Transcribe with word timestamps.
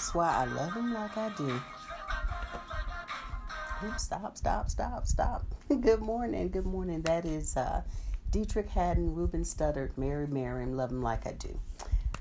That's 0.00 0.14
why 0.14 0.34
I 0.34 0.44
love 0.46 0.72
him 0.72 0.94
like 0.94 1.14
I 1.18 1.28
do. 1.36 1.60
Oops, 3.84 4.02
stop, 4.02 4.34
stop, 4.34 4.70
stop, 4.70 5.06
stop. 5.06 5.44
good 5.68 6.00
morning, 6.00 6.48
good 6.48 6.64
morning. 6.64 7.02
That 7.02 7.26
is 7.26 7.54
uh, 7.54 7.82
Deitrick 8.30 8.68
Haddon, 8.68 9.14
Ruben 9.14 9.42
Studdard, 9.42 9.98
Mary 9.98 10.26
Miriam, 10.26 10.74
Love 10.74 10.90
Him 10.90 11.02
Like 11.02 11.26
I 11.26 11.32
Do. 11.32 11.60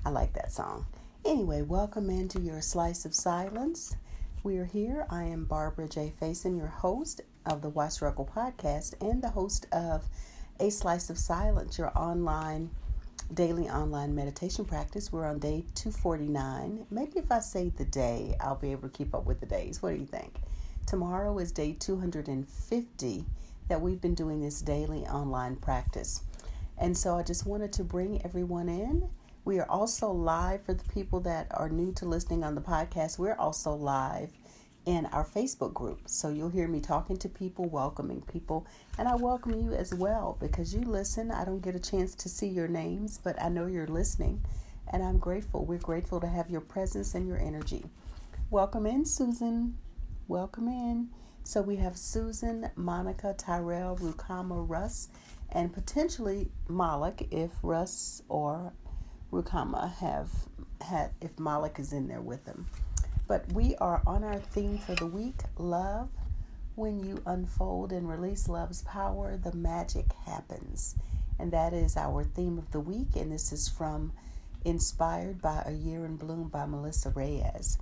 I 0.06 0.10
like 0.10 0.34
that 0.34 0.52
song. 0.52 0.88
Anyway, 1.24 1.62
welcome 1.62 2.10
into 2.10 2.42
your 2.42 2.60
Slice 2.60 3.06
of 3.06 3.16
Silence. 3.16 3.96
We 4.44 4.58
are 4.58 4.66
here. 4.66 5.06
I 5.10 5.24
am 5.24 5.46
Barbara 5.46 5.88
J. 5.88 6.12
Faison, 6.22 6.58
your 6.58 6.68
host 6.68 7.22
of 7.46 7.62
the 7.62 7.70
Why 7.70 7.88
Struggle 7.88 8.30
podcast 8.36 8.94
and 9.00 9.22
the 9.22 9.30
host 9.30 9.68
of 9.72 10.04
A 10.60 10.70
Slice 10.70 11.10
of 11.10 11.18
Silence, 11.18 11.78
your 11.78 11.98
online, 11.98 12.72
daily 13.34 13.70
online 13.70 14.16
meditation 14.16 14.66
practice. 14.66 15.12
We're 15.12 15.26
on 15.26 15.40
day 15.40 15.66
249. 15.76 16.86
Maybe 16.90 17.20
if 17.20 17.32
I 17.32 17.40
say 17.40 17.70
the 17.70 17.86
day, 17.86 18.36
I'll 18.40 18.56
be 18.56 18.72
able 18.72 18.90
to 18.90 18.98
keep 18.98 19.14
up 19.14 19.26
with 19.26 19.40
the 19.40 19.46
days. 19.46 19.82
What 19.82 19.94
do 19.94 20.00
you 20.00 20.06
think? 20.06 20.36
Tomorrow 20.86 21.38
is 21.40 21.52
day 21.52 21.74
250 21.80 23.26
that 23.68 23.82
we've 23.82 24.02
been 24.02 24.16
doing 24.16 24.42
this 24.42 24.62
daily 24.62 25.06
online 25.06 25.56
practice. 25.56 26.24
And 26.78 26.98
so 26.98 27.18
I 27.18 27.24
just 27.24 27.46
wanted 27.46 27.74
to 27.74 27.84
bring 27.84 28.24
everyone 28.24 28.70
in 28.70 29.10
we 29.50 29.60
are 29.60 29.70
also 29.70 30.12
live 30.12 30.62
for 30.64 30.76
the 30.76 30.84
people 30.90 31.22
that 31.22 31.48
are 31.52 31.70
new 31.70 31.92
to 31.94 32.06
listening 32.06 32.44
on 32.44 32.56
the 32.56 32.62
podcast. 32.62 33.18
We're 33.18 33.34
also 33.34 33.74
live 33.74 34.30
in 34.86 35.06
our 35.08 35.26
Facebook 35.26 35.74
group. 35.74 36.02
So 36.06 36.30
you'll 36.30 36.50
hear 36.50 36.68
me 36.68 36.80
talking 36.80 37.18
to 37.18 37.30
people, 37.30 37.66
welcoming 37.66 38.22
people, 38.22 38.66
and 38.98 39.08
I 39.08 39.16
welcome 39.16 39.54
you 39.60 39.74
as 39.74 39.94
well 39.94 40.38
because 40.40 40.74
you 40.74 40.82
listen. 40.82 41.32
I 41.32 41.46
don't 41.46 41.62
get 41.62 41.76
a 41.76 41.80
chance 41.80 42.16
to 42.16 42.30
see 42.30 42.48
your 42.48 42.68
names, 42.68 43.20
but 43.24 43.42
I 43.42 43.50
know 43.50 43.68
you're 43.68 43.88
listening, 43.88 44.42
and 44.92 45.04
I'm 45.04 45.20
grateful. 45.20 45.66
We're 45.66 45.78
grateful 45.80 46.20
to 46.22 46.28
have 46.28 46.50
your 46.50 46.62
presence 46.62 47.16
and 47.16 47.28
your 47.28 47.38
energy. 47.38 47.86
Welcome 48.50 48.86
in, 48.86 49.06
Susan. 49.06 49.78
Welcome 50.28 50.68
in. 50.68 51.10
So 51.44 51.62
we 51.62 51.78
have 51.78 51.98
Susan, 51.98 52.70
Monica, 52.76 53.34
Tyrell, 53.38 53.98
Rukama, 53.98 54.68
Russ, 54.68 55.10
and 55.52 55.74
potentially 55.74 56.52
Malik 56.68 57.28
if 57.32 57.52
Russ 57.64 58.22
or 58.30 58.74
Rukama 59.32 59.94
have 59.96 60.30
had 60.82 61.12
if 61.22 61.40
Malik 61.40 61.78
is 61.80 61.94
in 61.94 62.08
there 62.08 62.22
with 62.22 62.46
them. 62.46 62.68
But 63.30 63.54
we 63.54 63.76
are 63.76 64.02
on 64.08 64.24
our 64.24 64.40
theme 64.40 64.80
for 64.80 64.96
the 64.96 65.06
week 65.06 65.44
love. 65.56 66.10
When 66.74 67.00
you 67.00 67.22
unfold 67.28 67.94
and 67.94 68.10
release 68.10 68.50
love's 68.50 68.82
power, 68.82 69.38
the 69.38 69.54
magic 69.54 70.12
happens. 70.26 70.96
And 71.38 71.52
that 71.54 71.72
is 71.72 71.96
our 71.96 72.24
theme 72.24 72.58
of 72.58 72.72
the 72.72 72.80
week. 72.80 73.16
And 73.16 73.32
this 73.32 73.52
is 73.52 73.70
from 73.70 74.14
Inspired 74.66 75.44
by 75.44 75.62
A 75.64 75.72
Year 75.72 76.06
in 76.06 76.16
Bloom 76.16 76.48
by 76.48 76.66
Melissa 76.66 77.12
Reyes. 77.12 77.78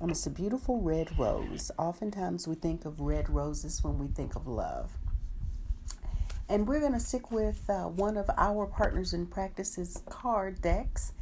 And 0.00 0.10
it's 0.10 0.26
a 0.26 0.30
beautiful 0.30 0.80
red 0.80 1.16
rose. 1.16 1.70
Oftentimes 1.78 2.48
we 2.48 2.56
think 2.56 2.84
of 2.84 3.00
red 3.00 3.30
roses 3.30 3.84
when 3.84 3.96
we 3.96 4.08
think 4.08 4.34
of 4.34 4.48
love. 4.48 4.90
And 6.48 6.66
we're 6.66 6.80
going 6.80 6.94
to 6.94 7.00
stick 7.00 7.30
with 7.30 7.70
uh, 7.70 7.84
one 7.84 8.16
of 8.16 8.28
our 8.36 8.66
partners 8.66 9.14
in 9.14 9.28
practice's 9.28 10.02
card 10.08 10.60
decks, 10.60 11.12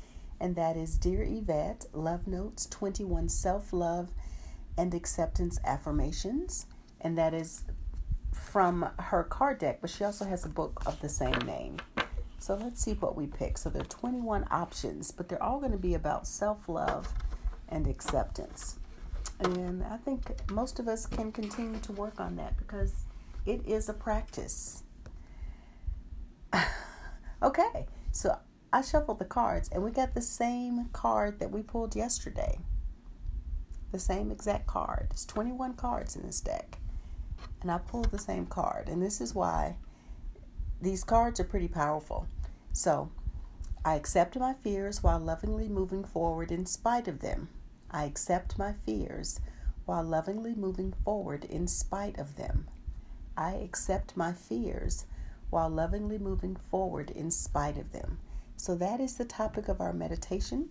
and 0.41 0.55
that 0.57 0.77
is 0.77 0.97
Dear 0.97 1.23
Yvette, 1.23 1.87
Love 1.93 2.27
Notes 2.27 2.67
21 2.67 3.29
Self 3.29 3.73
Love 3.73 4.11
and 4.77 4.95
Acceptance 4.95 5.59
Affirmations. 5.65 6.67
And 7.01 7.19
that 7.19 7.35
is 7.35 7.63
from 8.33 8.89
her 8.99 9.25
card 9.25 9.59
deck, 9.59 9.81
but 9.81 9.91
she 9.91 10.05
also 10.05 10.25
has 10.25 10.45
a 10.45 10.49
book 10.49 10.83
of 10.87 11.01
the 11.01 11.09
same 11.09 11.39
name. 11.41 11.79
So 12.39 12.55
let's 12.55 12.83
see 12.83 12.93
what 12.93 13.17
we 13.17 13.27
pick. 13.27 13.59
So 13.59 13.69
there 13.69 13.83
are 13.83 13.87
21 13.87 14.47
options, 14.51 15.11
but 15.11 15.29
they're 15.29 15.43
all 15.43 15.59
going 15.59 15.73
to 15.73 15.79
be 15.79 15.95
about 15.95 16.27
self 16.27 16.69
love 16.69 17.13
and 17.69 17.87
acceptance. 17.87 18.79
And 19.41 19.85
I 19.85 19.97
think 19.97 20.51
most 20.51 20.79
of 20.79 20.89
us 20.89 21.07
can 21.07 21.33
continue 21.33 21.79
to 21.81 21.93
work 21.93 22.21
on 22.21 22.37
that 22.37 22.57
because 22.57 22.93
it 23.47 23.67
is 23.67 23.89
a 23.89 23.95
practice. 23.95 24.83
okay, 27.43 27.87
so 28.13 28.39
I 28.73 28.83
shuffled 28.83 29.19
the 29.19 29.25
cards 29.25 29.71
and 29.73 29.83
we 29.83 29.91
got 29.91 30.15
the 30.15 30.21
same 30.21 30.91
card 30.93 31.41
that 31.41 31.51
we 31.51 31.63
pulled 31.63 31.97
yesterday. 31.97 32.59
The 33.93 33.99
same 33.99 34.31
exact 34.31 34.67
card. 34.67 35.07
There's 35.11 35.25
21 35.25 35.75
cards 35.75 36.17
in 36.17 36.27
this 36.27 36.41
deck. 36.41 36.79
And 37.63 37.71
I 37.71 37.79
pulled 37.79 38.11
the 38.11 38.19
same 38.19 38.47
card. 38.47 38.89
And 38.89 39.03
this 39.03 39.21
is 39.21 39.35
why 39.35 39.77
these 40.83 41.03
cards 41.03 41.41
are 41.41 41.45
pretty 41.45 41.69
powerful. 41.69 42.27
So, 42.73 43.11
I 43.85 43.95
accept 43.95 44.37
my 44.37 44.53
fears 44.53 45.03
while 45.03 45.19
lovingly 45.19 45.69
moving 45.69 46.05
forward 46.05 46.53
in 46.53 46.67
spite 46.67 47.09
of 47.09 47.21
them. 47.21 47.49
I 47.91 48.05
accept 48.05 48.59
my 48.59 48.75
fears 48.85 49.41
while 49.87 50.05
lovingly 50.05 50.55
moving 50.55 50.93
forward 51.05 51.45
in 51.45 51.67
spite 51.67 52.19
of 52.19 52.37
them. 52.37 52.69
I 53.35 53.53
accept 53.53 54.15
my 54.15 54.33
fears 54.33 55.07
while 55.49 55.71
lovingly 55.71 56.19
moving 56.19 56.57
forward 56.71 57.11
in 57.11 57.31
spite 57.31 57.79
of 57.79 57.93
them. 57.93 58.19
So, 58.59 58.75
that 58.75 58.99
is 58.99 59.15
the 59.15 59.25
topic 59.25 59.69
of 59.69 59.81
our 59.81 59.93
meditation, 59.93 60.69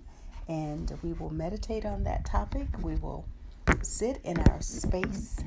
and 0.50 0.92
we 1.02 1.14
will 1.14 1.30
meditate 1.30 1.86
on 1.86 2.04
that 2.04 2.26
topic. 2.26 2.68
We 2.82 2.96
will 2.96 3.26
sit 3.82 4.20
in 4.26 4.38
our 4.40 4.60
space 4.60 5.38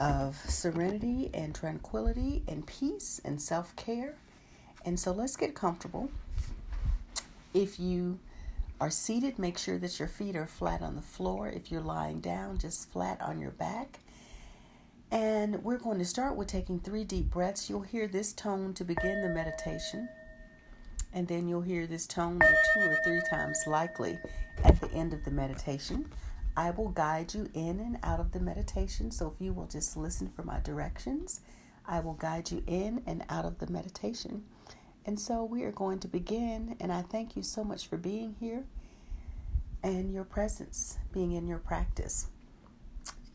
of 0.00 0.36
serenity 0.48 1.28
and 1.34 1.54
tranquility 1.54 2.42
and 2.48 2.66
peace 2.66 3.20
and 3.26 3.40
self 3.40 3.76
care. 3.76 4.14
And 4.86 4.98
so, 4.98 5.12
let's 5.12 5.36
get 5.36 5.54
comfortable. 5.54 6.10
If 7.52 7.78
you 7.78 8.18
are 8.80 8.90
seated, 8.90 9.38
make 9.38 9.58
sure 9.58 9.76
that 9.76 9.98
your 9.98 10.08
feet 10.08 10.36
are 10.36 10.46
flat 10.46 10.80
on 10.80 10.96
the 10.96 11.02
floor. 11.02 11.50
If 11.50 11.70
you're 11.70 11.82
lying 11.82 12.20
down, 12.20 12.56
just 12.56 12.90
flat 12.90 13.20
on 13.20 13.38
your 13.38 13.50
back. 13.50 13.98
And 15.10 15.62
we're 15.62 15.78
going 15.78 15.98
to 15.98 16.06
start 16.06 16.36
with 16.36 16.48
taking 16.48 16.80
three 16.80 17.04
deep 17.04 17.30
breaths. 17.30 17.68
You'll 17.68 17.82
hear 17.82 18.08
this 18.08 18.32
tone 18.32 18.72
to 18.74 18.84
begin 18.84 19.20
the 19.20 19.28
meditation. 19.28 20.08
And 21.12 21.26
then 21.26 21.48
you'll 21.48 21.62
hear 21.62 21.86
this 21.86 22.06
tone 22.06 22.38
two 22.38 22.80
or 22.80 22.96
three 23.04 23.20
times 23.30 23.58
likely 23.66 24.18
at 24.64 24.80
the 24.80 24.90
end 24.92 25.12
of 25.12 25.24
the 25.24 25.30
meditation. 25.30 26.10
I 26.56 26.70
will 26.70 26.90
guide 26.90 27.34
you 27.34 27.48
in 27.54 27.80
and 27.80 27.98
out 28.02 28.20
of 28.20 28.32
the 28.32 28.40
meditation. 28.40 29.10
So 29.10 29.32
if 29.34 29.44
you 29.44 29.52
will 29.52 29.66
just 29.66 29.96
listen 29.96 30.28
for 30.28 30.42
my 30.42 30.60
directions, 30.60 31.40
I 31.86 32.00
will 32.00 32.14
guide 32.14 32.50
you 32.50 32.62
in 32.66 33.02
and 33.06 33.24
out 33.28 33.44
of 33.44 33.58
the 33.58 33.66
meditation. 33.66 34.44
And 35.06 35.18
so 35.18 35.44
we 35.44 35.64
are 35.64 35.72
going 35.72 35.98
to 36.00 36.08
begin. 36.08 36.76
And 36.80 36.92
I 36.92 37.02
thank 37.02 37.36
you 37.36 37.42
so 37.42 37.64
much 37.64 37.88
for 37.88 37.96
being 37.96 38.36
here 38.38 38.64
and 39.82 40.12
your 40.12 40.24
presence, 40.24 40.98
being 41.12 41.32
in 41.32 41.46
your 41.46 41.58
practice. 41.58 42.28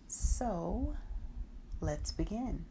So 0.07 0.95
Let's 1.81 2.11
begin. 2.11 2.65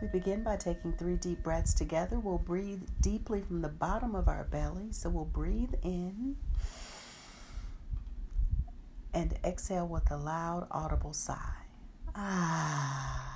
We 0.00 0.08
begin 0.08 0.42
by 0.42 0.56
taking 0.56 0.94
three 0.94 1.16
deep 1.16 1.42
breaths 1.42 1.74
together. 1.74 2.18
We'll 2.18 2.38
breathe 2.38 2.82
deeply 3.02 3.42
from 3.42 3.60
the 3.60 3.68
bottom 3.68 4.14
of 4.14 4.28
our 4.28 4.44
belly. 4.44 4.92
So 4.92 5.10
we'll 5.10 5.26
breathe 5.26 5.74
in 5.82 6.36
and 9.12 9.38
exhale 9.44 9.86
with 9.86 10.10
a 10.10 10.16
loud, 10.16 10.66
audible 10.70 11.12
sigh. 11.12 11.36
Ah. 12.14 13.26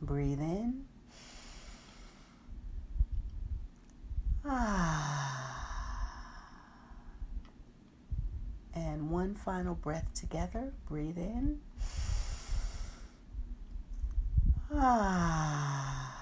Breathe 0.00 0.40
in. 0.40 0.84
Ah. 4.44 5.24
And 8.74 9.10
one 9.10 9.34
final 9.34 9.74
breath 9.74 10.14
together. 10.14 10.72
Breathe 10.88 11.18
in. 11.18 11.58
Ah. 11.80 12.18
Ah. 14.74 16.14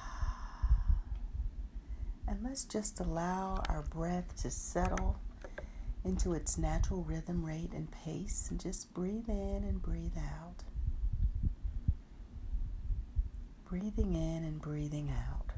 And 2.29 2.43
let's 2.43 2.65
just 2.65 3.01
allow 3.01 3.63
our 3.69 3.83
breath 3.83 4.41
to 4.43 4.51
settle 4.51 5.19
into 6.05 6.35
its 6.35 6.57
natural 6.57 7.03
rhythm, 7.03 7.45
rate, 7.45 7.73
and 7.75 7.91
pace. 7.91 8.49
And 8.51 8.61
just 8.61 8.93
breathe 8.95 9.29
in 9.29 9.65
and 9.65 9.83
breathe 9.83 10.17
out. 10.17 10.63
Breathing 13.69 14.15
in 14.15 14.45
and 14.45 14.61
breathing 14.61 15.11
out. 15.11 15.53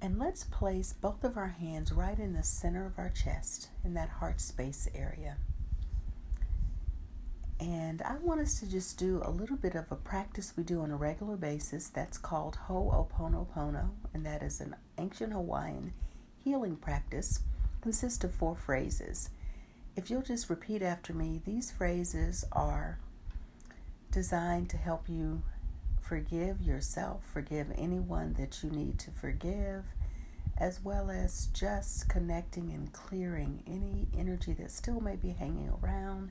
And 0.00 0.18
let's 0.18 0.44
place 0.44 0.92
both 0.92 1.22
of 1.22 1.36
our 1.36 1.48
hands 1.48 1.92
right 1.92 2.18
in 2.18 2.32
the 2.32 2.42
center 2.42 2.86
of 2.86 2.98
our 2.98 3.10
chest, 3.10 3.68
in 3.84 3.94
that 3.94 4.08
heart 4.08 4.40
space 4.40 4.88
area. 4.94 5.36
And 7.60 8.02
I 8.02 8.16
want 8.16 8.40
us 8.40 8.58
to 8.60 8.68
just 8.68 8.98
do 8.98 9.22
a 9.24 9.30
little 9.30 9.56
bit 9.56 9.74
of 9.74 9.90
a 9.90 9.96
practice 9.96 10.54
we 10.56 10.64
do 10.64 10.80
on 10.82 10.90
a 10.90 10.96
regular 10.96 11.36
basis 11.36 11.88
that's 11.88 12.18
called 12.18 12.58
Ho'oponopono, 12.68 13.90
and 14.12 14.26
that 14.26 14.42
is 14.42 14.60
an 14.60 14.74
ancient 14.98 15.32
Hawaiian 15.32 15.92
healing 16.42 16.76
practice. 16.76 17.40
Consists 17.80 18.24
of 18.24 18.34
four 18.34 18.56
phrases. 18.56 19.30
If 19.96 20.10
you'll 20.10 20.22
just 20.22 20.50
repeat 20.50 20.82
after 20.82 21.12
me, 21.12 21.40
these 21.44 21.70
phrases 21.70 22.44
are 22.52 22.98
designed 24.10 24.68
to 24.70 24.76
help 24.76 25.08
you 25.08 25.42
Forgive 26.00 26.60
yourself. 26.60 27.22
Forgive 27.32 27.68
anyone 27.76 28.34
that 28.34 28.62
you 28.62 28.70
need 28.70 28.98
to 28.98 29.10
forgive. 29.12 29.84
as 30.58 30.82
well 30.84 31.10
as 31.10 31.46
just 31.54 32.08
connecting 32.08 32.70
and 32.70 32.92
clearing 32.92 33.62
any 33.66 34.06
energy 34.18 34.52
that 34.52 34.70
still 34.70 35.00
may 35.00 35.16
be 35.16 35.30
hanging 35.30 35.72
around 35.82 36.30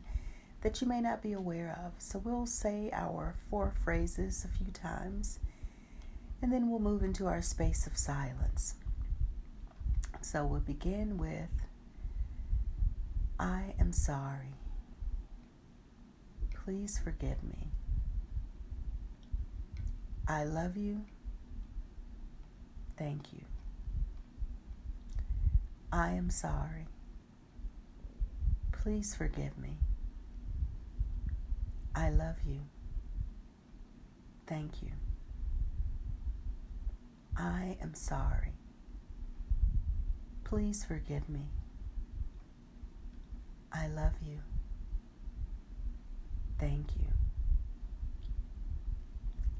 that 0.61 0.81
you 0.81 0.87
may 0.87 1.01
not 1.01 1.21
be 1.21 1.33
aware 1.33 1.77
of. 1.85 1.93
So 1.97 2.19
we'll 2.19 2.45
say 2.45 2.89
our 2.93 3.35
four 3.49 3.73
phrases 3.83 4.45
a 4.45 4.57
few 4.57 4.71
times 4.71 5.39
and 6.41 6.51
then 6.51 6.69
we'll 6.69 6.79
move 6.79 7.03
into 7.03 7.27
our 7.27 7.41
space 7.41 7.85
of 7.87 7.97
silence. 7.97 8.75
So 10.21 10.45
we'll 10.45 10.59
begin 10.59 11.17
with 11.17 11.49
I 13.39 13.73
am 13.79 13.91
sorry. 13.91 14.53
Please 16.63 16.99
forgive 17.03 17.43
me. 17.43 17.71
I 20.27 20.43
love 20.43 20.77
you. 20.77 21.05
Thank 22.97 23.33
you. 23.33 23.41
I 25.91 26.11
am 26.11 26.29
sorry. 26.29 26.87
Please 28.71 29.15
forgive 29.15 29.57
me. 29.57 29.80
I 31.95 32.09
love 32.09 32.35
you. 32.45 32.61
Thank 34.47 34.81
you. 34.81 34.91
I 37.37 37.77
am 37.81 37.93
sorry. 37.93 38.53
Please 40.43 40.83
forgive 40.83 41.27
me. 41.29 41.47
I 43.71 43.87
love 43.87 44.13
you. 44.21 44.39
Thank 46.59 46.87
you. 46.99 47.07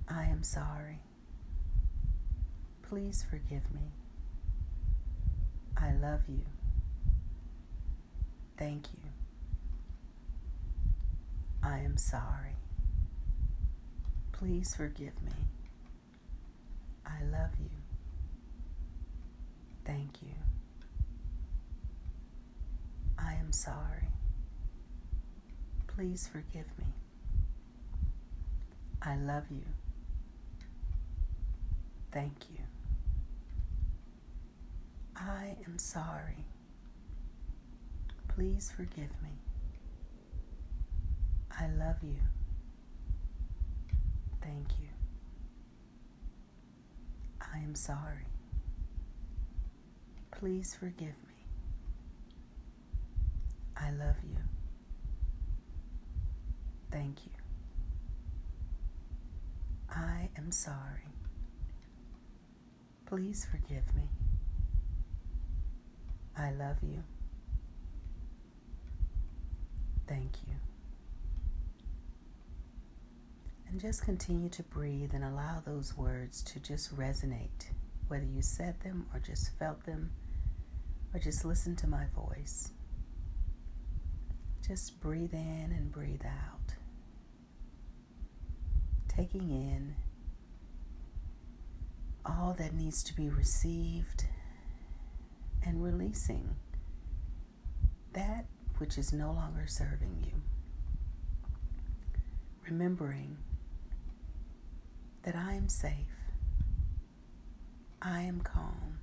I 0.07 0.25
am 0.25 0.43
sorry. 0.43 0.99
Please 2.83 3.25
forgive 3.29 3.73
me. 3.73 3.93
I 5.77 5.93
love 5.93 6.21
you. 6.27 6.45
Thank 8.57 8.87
you. 8.93 9.00
I 11.63 11.79
am 11.79 11.97
sorry. 11.97 12.55
Please 14.31 14.75
forgive 14.75 15.21
me. 15.21 15.31
I 17.05 17.23
love 17.25 17.51
you. 17.59 17.69
Thank 19.85 20.21
you. 20.21 20.33
I 23.19 23.33
am 23.35 23.51
sorry. 23.51 24.07
Please 25.87 26.27
forgive 26.27 26.65
me. 26.79 26.85
I 29.01 29.15
love 29.15 29.43
you. 29.51 29.65
Thank 32.11 32.49
you. 32.51 32.59
I 35.15 35.55
am 35.67 35.77
sorry. 35.77 36.45
Please 38.27 38.71
forgive 38.75 39.11
me. 39.21 39.37
I 41.61 41.67
love 41.77 41.97
you. 42.01 42.17
Thank 44.41 44.67
you. 44.81 44.87
I 47.39 47.59
am 47.59 47.75
sorry. 47.75 48.25
Please 50.31 50.73
forgive 50.73 51.09
me. 51.27 51.45
I 53.77 53.91
love 53.91 54.15
you. 54.23 54.37
Thank 56.89 57.25
you. 57.27 57.31
I 59.91 60.29
am 60.37 60.51
sorry. 60.51 61.13
Please 63.05 63.45
forgive 63.51 63.93
me. 63.95 64.09
I 66.35 66.51
love 66.53 66.77
you. 66.81 67.03
Thank 70.07 70.31
you. 70.47 70.70
And 73.71 73.79
just 73.79 74.03
continue 74.03 74.49
to 74.49 74.63
breathe 74.63 75.13
and 75.13 75.23
allow 75.23 75.61
those 75.65 75.95
words 75.95 76.43
to 76.43 76.59
just 76.59 76.93
resonate, 76.95 77.69
whether 78.09 78.25
you 78.25 78.41
said 78.41 78.81
them 78.81 79.05
or 79.13 79.19
just 79.19 79.57
felt 79.57 79.85
them 79.85 80.11
or 81.13 81.19
just 81.21 81.45
listen 81.45 81.77
to 81.77 81.87
my 81.87 82.05
voice. 82.13 82.71
Just 84.67 84.99
breathe 84.99 85.33
in 85.33 85.73
and 85.75 85.89
breathe 85.91 86.25
out, 86.25 86.75
taking 89.07 89.49
in 89.49 89.95
all 92.25 92.53
that 92.59 92.73
needs 92.73 93.01
to 93.03 93.15
be 93.15 93.29
received 93.29 94.25
and 95.65 95.83
releasing 95.83 96.55
that 98.13 98.45
which 98.77 98.97
is 98.97 99.13
no 99.13 99.31
longer 99.31 99.65
serving 99.65 100.23
you. 100.25 100.41
Remembering 102.65 103.37
that 105.23 105.35
I 105.35 105.53
am 105.53 105.69
safe, 105.69 105.93
I 108.01 108.21
am 108.21 108.41
calm, 108.41 108.99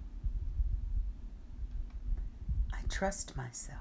I 2.73 2.79
trust 2.89 3.37
myself. 3.37 3.79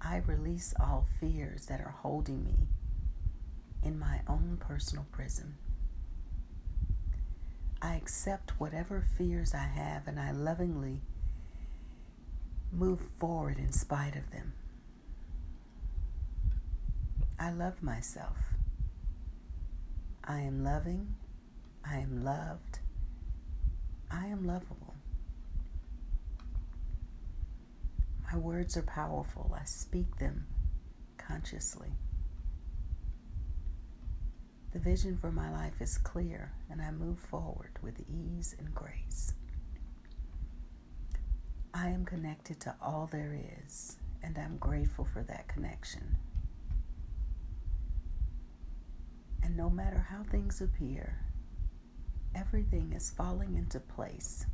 I 0.00 0.16
release 0.26 0.74
all 0.78 1.06
fears 1.18 1.66
that 1.66 1.80
are 1.80 1.94
holding 2.02 2.44
me 2.44 2.68
in 3.82 3.98
my 3.98 4.20
own 4.28 4.58
personal 4.60 5.06
prison. 5.10 5.54
I 7.80 7.94
accept 7.96 8.58
whatever 8.60 9.04
fears 9.16 9.54
I 9.54 9.64
have 9.66 10.06
and 10.06 10.18
I 10.20 10.30
lovingly 10.32 11.00
move 12.72 13.00
forward 13.18 13.58
in 13.58 13.72
spite 13.72 14.16
of 14.16 14.30
them. 14.30 14.52
I 17.38 17.50
love 17.50 17.82
myself. 17.82 18.53
I 20.26 20.40
am 20.40 20.64
loving. 20.64 21.14
I 21.86 21.98
am 21.98 22.24
loved. 22.24 22.78
I 24.10 24.26
am 24.26 24.46
lovable. 24.46 24.94
My 28.32 28.38
words 28.38 28.76
are 28.76 28.82
powerful. 28.82 29.54
I 29.58 29.64
speak 29.64 30.16
them 30.18 30.46
consciously. 31.18 31.92
The 34.72 34.78
vision 34.78 35.18
for 35.18 35.30
my 35.30 35.52
life 35.52 35.80
is 35.80 35.98
clear, 35.98 36.52
and 36.70 36.80
I 36.82 36.90
move 36.90 37.18
forward 37.18 37.78
with 37.82 38.00
ease 38.08 38.56
and 38.58 38.74
grace. 38.74 39.34
I 41.72 41.88
am 41.90 42.04
connected 42.04 42.60
to 42.60 42.74
all 42.80 43.08
there 43.10 43.38
is, 43.64 43.96
and 44.22 44.36
I'm 44.38 44.56
grateful 44.56 45.04
for 45.04 45.22
that 45.24 45.48
connection. 45.48 46.16
And 49.44 49.56
no 49.56 49.68
matter 49.68 50.06
how 50.10 50.22
things 50.22 50.60
appear, 50.62 51.18
everything 52.34 52.94
is 52.94 53.10
falling 53.10 53.54
into 53.54 53.78
place, 53.78 54.46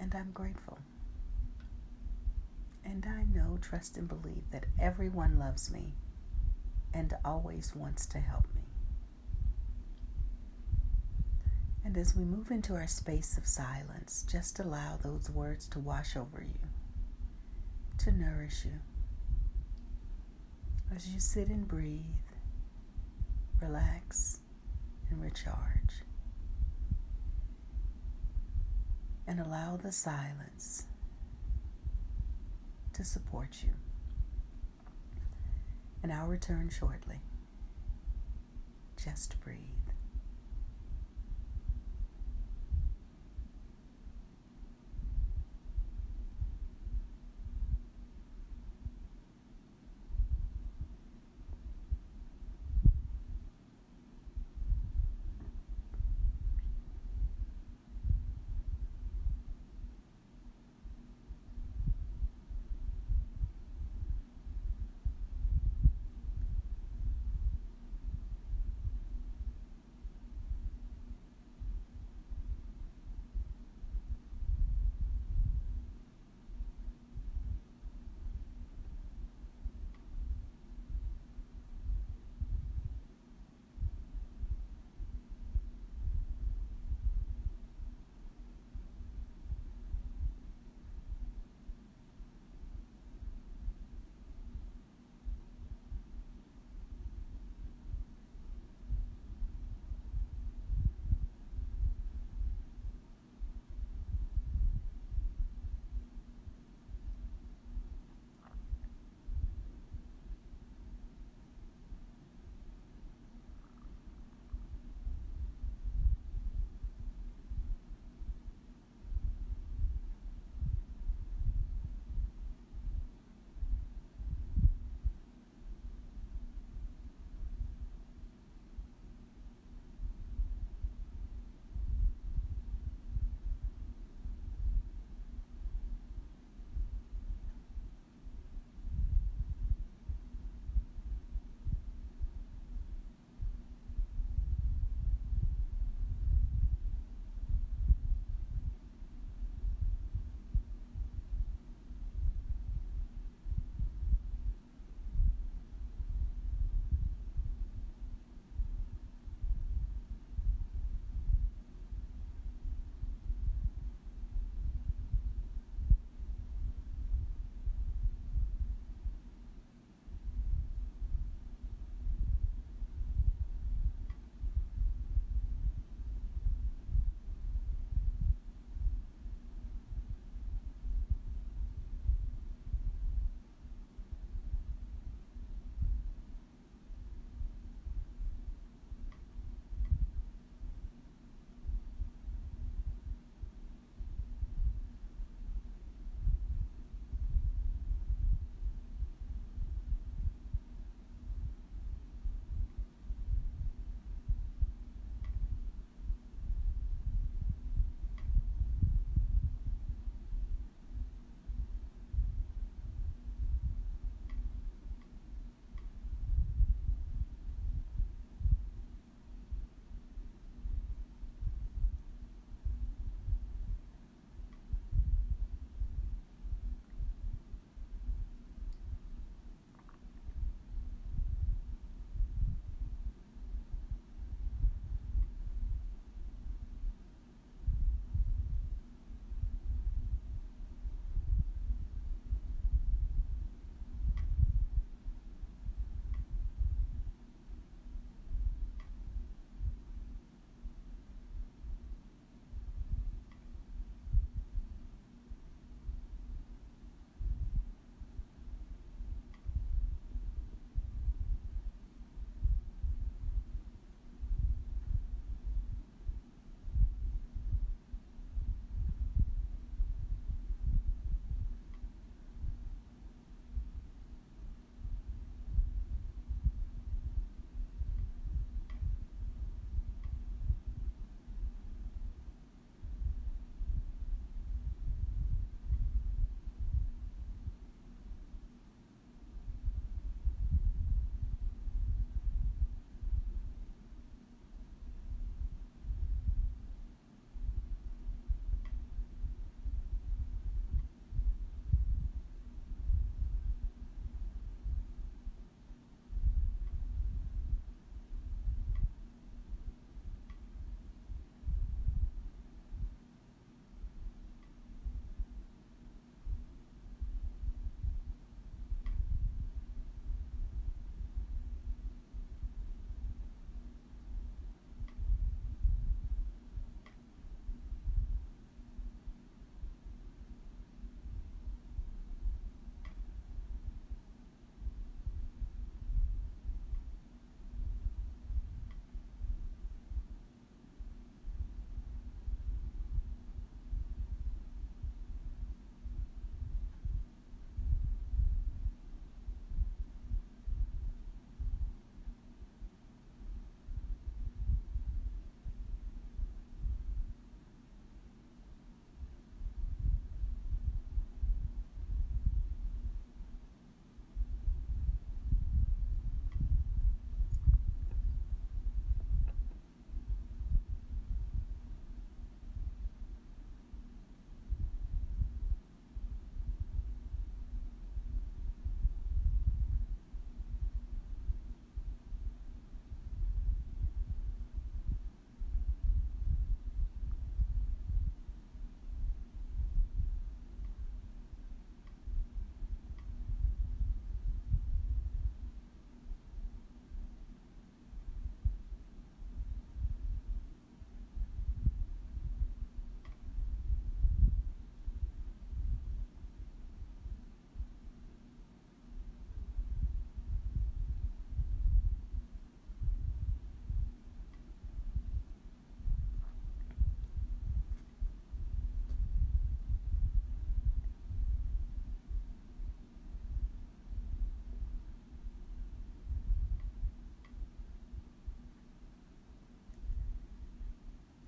and 0.00 0.12
I'm 0.14 0.32
grateful. 0.32 0.78
And 2.84 3.06
I 3.06 3.22
know, 3.22 3.58
trust, 3.62 3.96
and 3.96 4.08
believe 4.08 4.50
that 4.50 4.66
everyone 4.80 5.38
loves 5.38 5.70
me 5.70 5.94
and 6.92 7.14
always 7.24 7.72
wants 7.74 8.04
to 8.06 8.18
help 8.18 8.46
me. 8.52 8.62
And 11.84 11.96
as 11.96 12.16
we 12.16 12.24
move 12.24 12.50
into 12.50 12.74
our 12.74 12.88
space 12.88 13.38
of 13.38 13.46
silence, 13.46 14.24
just 14.28 14.58
allow 14.58 14.96
those 14.96 15.30
words 15.30 15.68
to 15.68 15.78
wash 15.78 16.16
over 16.16 16.42
you, 16.42 16.60
to 17.98 18.10
nourish 18.10 18.64
you. 18.64 18.80
As 20.94 21.08
you 21.08 21.20
sit 21.20 21.48
and 21.48 21.66
breathe, 21.66 22.02
relax, 23.62 24.40
and 25.10 25.22
recharge. 25.22 26.04
And 29.26 29.38
allow 29.40 29.76
the 29.76 29.92
silence 29.92 30.86
to 32.92 33.04
support 33.04 33.62
you. 33.62 33.70
And 36.02 36.12
I'll 36.12 36.26
return 36.26 36.68
shortly. 36.68 37.20
Just 38.96 39.40
breathe. 39.40 39.81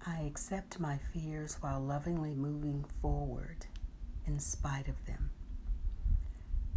I 0.06 0.20
accept 0.26 0.78
my 0.78 0.98
fears 0.98 1.56
while 1.62 1.80
lovingly 1.80 2.34
moving 2.34 2.84
forward 3.00 3.64
in 4.26 4.38
spite 4.38 4.86
of 4.86 5.06
them. 5.06 5.30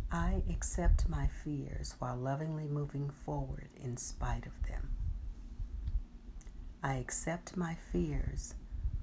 I 0.10 0.44
accept 0.50 1.10
my 1.10 1.28
fears 1.44 1.96
while 2.00 2.16
lovingly 2.16 2.68
moving 2.68 3.10
forward 3.10 3.68
in 3.76 3.98
spite 3.98 4.46
of 4.46 4.54
them. 4.70 4.92
I 6.82 6.94
accept 6.96 7.58
my 7.58 7.76
fears 7.92 8.56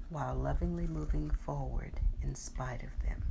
while 0.09 0.35
lovingly 0.35 0.87
moving 0.87 1.31
forward 1.31 2.01
in 2.23 2.35
spite 2.35 2.83
of 2.83 3.03
them. 3.07 3.24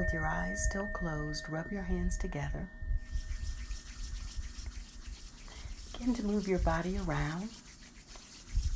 With 0.00 0.14
your 0.14 0.26
eyes 0.26 0.64
still 0.64 0.86
closed, 0.86 1.44
rub 1.50 1.70
your 1.70 1.82
hands 1.82 2.16
together. 2.16 2.70
Begin 5.92 6.14
to 6.14 6.24
move 6.24 6.48
your 6.48 6.58
body 6.60 6.98
around. 7.06 7.50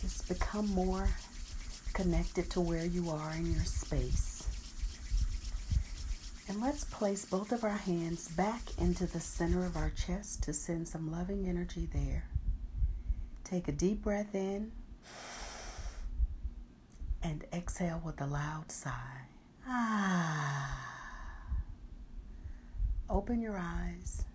Just 0.02 0.28
become 0.28 0.69
more 0.69 1.09
connected 1.95 2.50
to 2.50 2.61
where 2.61 2.85
you 2.85 3.08
are 3.08 3.32
in 3.32 3.50
your 3.54 3.65
space. 3.65 4.47
And 6.47 6.60
let's 6.60 6.84
place 6.84 7.25
both 7.25 7.52
of 7.52 7.65
our 7.65 7.71
hands 7.71 8.28
back 8.28 8.60
into 8.76 9.06
the 9.06 9.19
center 9.19 9.65
of 9.65 9.78
our 9.78 9.93
chest 9.97 10.43
to 10.43 10.52
send 10.52 10.87
some 10.87 11.10
loving 11.10 11.49
energy 11.49 11.89
there. 11.91 12.25
Take 13.45 13.67
a 13.67 13.73
deep 13.73 14.02
breath 14.02 14.34
in 14.34 14.73
and 17.23 17.47
exhale 17.50 18.02
with 18.04 18.21
a 18.21 18.26
loud 18.26 18.71
sigh. 18.71 19.23
Ah. 19.67 20.53
Open 23.25 23.41
your 23.41 23.56
eyes. 23.56 24.26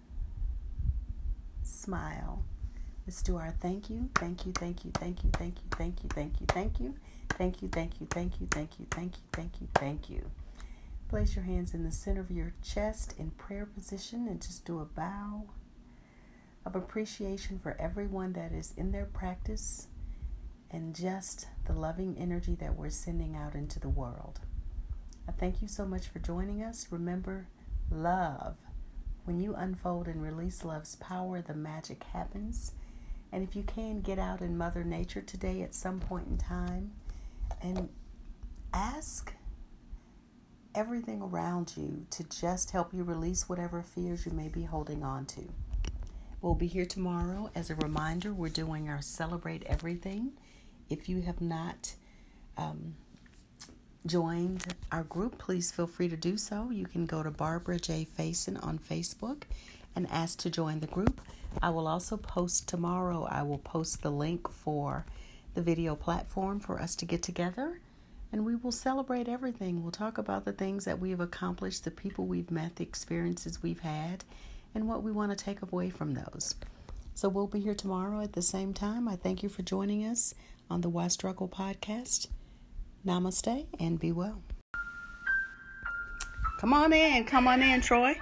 Smile. 1.61 2.43
Let's 3.05 3.21
do 3.21 3.35
our 3.35 3.53
thank 3.61 3.87
you, 3.87 4.09
thank 4.15 4.47
you, 4.47 4.51
thank 4.51 4.83
you, 4.83 4.89
thank 4.91 5.23
you, 5.23 5.29
thank 5.31 5.63
you, 5.63 5.69
thank 5.69 6.01
you, 6.01 6.07
thank 6.09 6.41
you, 6.41 6.47
thank 6.47 6.81
you, 6.81 6.91
thank 7.29 7.61
you, 7.61 7.67
thank 7.67 8.01
you, 8.01 8.07
thank 8.07 8.41
you, 8.41 8.47
thank 8.49 8.79
you, 8.79 8.87
thank 8.89 9.13
you, 9.13 9.21
thank 9.31 9.61
you, 9.61 9.67
thank 9.75 10.09
you. 10.09 10.31
Place 11.07 11.35
your 11.35 11.45
hands 11.45 11.75
in 11.75 11.83
the 11.83 11.91
center 11.91 12.19
of 12.19 12.31
your 12.31 12.55
chest 12.63 13.13
in 13.19 13.29
prayer 13.29 13.67
position 13.67 14.27
and 14.27 14.41
just 14.41 14.65
do 14.65 14.79
a 14.79 14.85
bow 14.85 15.43
of 16.65 16.75
appreciation 16.75 17.59
for 17.59 17.77
everyone 17.79 18.33
that 18.33 18.51
is 18.51 18.73
in 18.75 18.91
their 18.91 19.05
practice 19.05 19.85
and 20.71 20.95
just 20.95 21.45
the 21.67 21.73
loving 21.73 22.17
energy 22.17 22.55
that 22.55 22.75
we're 22.75 22.89
sending 22.89 23.35
out 23.35 23.53
into 23.53 23.79
the 23.79 23.87
world. 23.87 24.39
I 25.27 25.31
thank 25.31 25.61
you 25.61 25.67
so 25.67 25.85
much 25.85 26.07
for 26.07 26.17
joining 26.17 26.63
us. 26.63 26.87
Remember, 26.89 27.45
love. 27.91 28.55
When 29.29 29.39
you 29.39 29.53
unfold 29.53 30.07
and 30.07 30.23
release 30.23 30.65
love's 30.65 30.95
power, 30.95 31.39
the 31.39 31.53
magic 31.53 32.03
happens. 32.03 32.71
And 33.31 33.47
if 33.47 33.55
you 33.55 33.61
can, 33.61 34.01
get 34.01 34.17
out 34.17 34.41
in 34.41 34.57
Mother 34.57 34.83
Nature 34.83 35.21
today 35.21 35.61
at 35.61 35.75
some 35.75 35.99
point 35.99 36.25
in 36.25 36.39
time 36.39 36.93
and 37.61 37.89
ask 38.73 39.31
everything 40.73 41.21
around 41.21 41.73
you 41.77 42.07
to 42.09 42.23
just 42.23 42.71
help 42.71 42.91
you 42.91 43.03
release 43.03 43.47
whatever 43.47 43.83
fears 43.83 44.25
you 44.25 44.31
may 44.31 44.47
be 44.47 44.63
holding 44.63 45.03
on 45.03 45.27
to. 45.27 45.47
We'll 46.41 46.55
be 46.55 46.65
here 46.65 46.87
tomorrow. 46.87 47.51
As 47.53 47.69
a 47.69 47.75
reminder, 47.75 48.33
we're 48.33 48.49
doing 48.49 48.89
our 48.89 48.99
Celebrate 48.99 49.61
Everything. 49.67 50.31
If 50.89 51.07
you 51.07 51.21
have 51.21 51.39
not 51.39 51.93
um, 52.57 52.95
joined 54.05 54.75
our 54.91 55.03
group, 55.03 55.37
please 55.37 55.71
feel 55.71 55.87
free 55.87 56.07
to 56.09 56.17
do 56.17 56.37
so. 56.37 56.69
You 56.71 56.85
can 56.85 57.05
go 57.05 57.23
to 57.23 57.31
Barbara 57.31 57.79
J. 57.79 58.07
Faison 58.17 58.63
on 58.65 58.79
Facebook 58.79 59.43
and 59.95 60.07
ask 60.09 60.39
to 60.39 60.49
join 60.49 60.79
the 60.79 60.87
group. 60.87 61.21
I 61.61 61.69
will 61.71 61.87
also 61.87 62.15
post 62.15 62.67
tomorrow, 62.67 63.27
I 63.29 63.43
will 63.43 63.57
post 63.57 64.01
the 64.01 64.11
link 64.11 64.49
for 64.49 65.05
the 65.53 65.61
video 65.61 65.95
platform 65.95 66.59
for 66.59 66.79
us 66.79 66.95
to 66.95 67.05
get 67.05 67.23
together 67.23 67.79
and 68.31 68.45
we 68.45 68.55
will 68.55 68.71
celebrate 68.71 69.27
everything. 69.27 69.81
We'll 69.81 69.91
talk 69.91 70.17
about 70.17 70.45
the 70.45 70.53
things 70.53 70.85
that 70.85 70.99
we've 70.99 71.19
accomplished, 71.19 71.83
the 71.83 71.91
people 71.91 72.25
we've 72.25 72.51
met, 72.51 72.75
the 72.75 72.83
experiences 72.83 73.63
we've 73.63 73.79
had, 73.79 74.23
and 74.75 74.87
what 74.87 75.01
we 75.01 75.11
want 75.11 75.35
to 75.35 75.43
take 75.43 75.61
away 75.61 75.89
from 75.89 76.13
those. 76.13 76.55
So 77.15 77.27
we'll 77.27 77.47
be 77.47 77.59
here 77.59 77.75
tomorrow 77.75 78.21
at 78.21 78.33
the 78.33 78.41
same 78.41 78.73
time. 78.73 79.07
I 79.07 79.15
thank 79.15 79.41
you 79.41 79.49
for 79.49 79.63
joining 79.63 80.05
us 80.05 80.35
on 80.69 80.81
the 80.81 80.89
Why 80.89 81.07
Struggle 81.07 81.49
podcast. 81.49 82.27
Namaste 83.05 83.65
and 83.79 83.99
be 83.99 84.11
well. 84.11 84.41
Come 86.59 86.73
on 86.73 86.91
in. 86.91 87.23
Come 87.23 87.47
on 87.47 87.63
in, 87.63 87.79
Troy. 87.81 88.15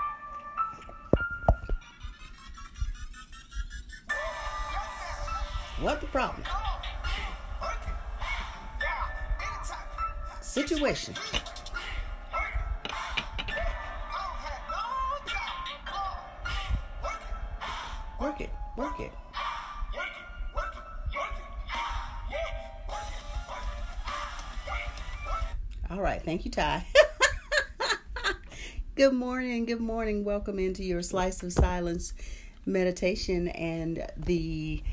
What 5.82 6.02
the 6.02 6.08
problem? 6.08 6.44
Situation. 10.42 11.14
Work 18.20 18.42
it, 18.42 18.50
work 18.76 19.00
it. 19.00 19.12
All 25.90 26.02
right, 26.02 26.22
thank 26.22 26.44
you, 26.44 26.52
Ty. 26.52 26.86
good 28.96 29.14
morning, 29.14 29.64
good 29.64 29.80
morning. 29.80 30.26
Welcome 30.26 30.60
into 30.60 30.84
your 30.84 31.02
Slice 31.02 31.42
of 31.44 31.54
Silence 31.54 32.14
meditation 32.66 33.48
and 33.48 34.06
the 34.18 34.84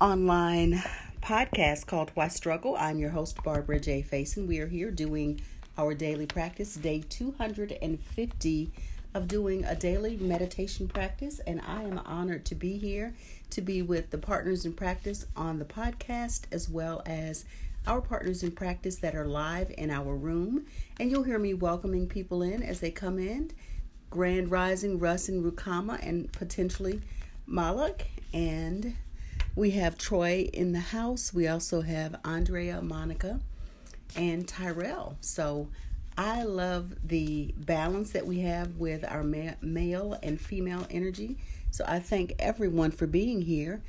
online 0.00 0.82
podcast 1.22 1.86
called 1.86 2.10
Why 2.14 2.26
Struggle. 2.26 2.76
I'm 2.76 2.98
your 2.98 3.10
host, 3.10 3.40
Barbara 3.44 3.78
J. 3.78 4.02
Faison. 4.02 4.48
We 4.48 4.58
are 4.58 4.66
here 4.66 4.90
doing 4.90 5.40
our 5.78 5.94
daily 5.94 6.26
practice, 6.26 6.74
day 6.74 7.04
250 7.08 8.72
of 9.14 9.28
doing 9.28 9.64
a 9.64 9.76
daily 9.76 10.16
meditation 10.16 10.88
practice, 10.88 11.38
and 11.46 11.60
I 11.60 11.84
am 11.84 11.98
honored 11.98 12.44
to 12.46 12.56
be 12.56 12.78
here 12.78 13.14
to 13.50 13.60
be 13.60 13.80
with 13.80 14.10
the 14.10 14.18
partners 14.18 14.64
in 14.64 14.72
practice 14.72 15.26
on 15.36 15.60
the 15.60 15.64
podcast 15.64 16.46
as 16.50 16.68
well 16.68 17.00
as 17.06 17.44
our 17.86 18.00
partners 18.00 18.42
in 18.42 18.52
practice 18.52 18.96
that 18.96 19.14
are 19.14 19.26
live 19.26 19.72
in 19.76 19.90
our 19.90 20.14
room. 20.14 20.66
And 20.98 21.10
you'll 21.10 21.22
hear 21.22 21.38
me 21.38 21.54
welcoming 21.54 22.06
people 22.06 22.42
in 22.42 22.62
as 22.62 22.80
they 22.80 22.90
come 22.90 23.18
in. 23.18 23.52
Grand 24.10 24.50
Rising, 24.50 24.98
Russ 24.98 25.28
and 25.28 25.44
Rukama, 25.44 25.98
and 26.06 26.32
potentially 26.32 27.00
Malak. 27.46 28.06
And 28.32 28.96
we 29.54 29.70
have 29.72 29.96
Troy 29.96 30.48
in 30.52 30.72
the 30.72 30.80
house. 30.80 31.32
We 31.32 31.48
also 31.48 31.80
have 31.82 32.16
Andrea, 32.24 32.82
Monica, 32.82 33.40
and 34.16 34.46
Tyrell. 34.46 35.16
So 35.20 35.68
I 36.18 36.42
love 36.42 36.94
the 37.06 37.54
balance 37.56 38.10
that 38.10 38.26
we 38.26 38.40
have 38.40 38.76
with 38.76 39.04
our 39.04 39.22
male 39.22 40.18
and 40.22 40.40
female 40.40 40.86
energy. 40.90 41.38
So 41.70 41.84
I 41.86 42.00
thank 42.00 42.34
everyone 42.38 42.90
for 42.90 43.06
being 43.06 43.42
here. 43.42 43.82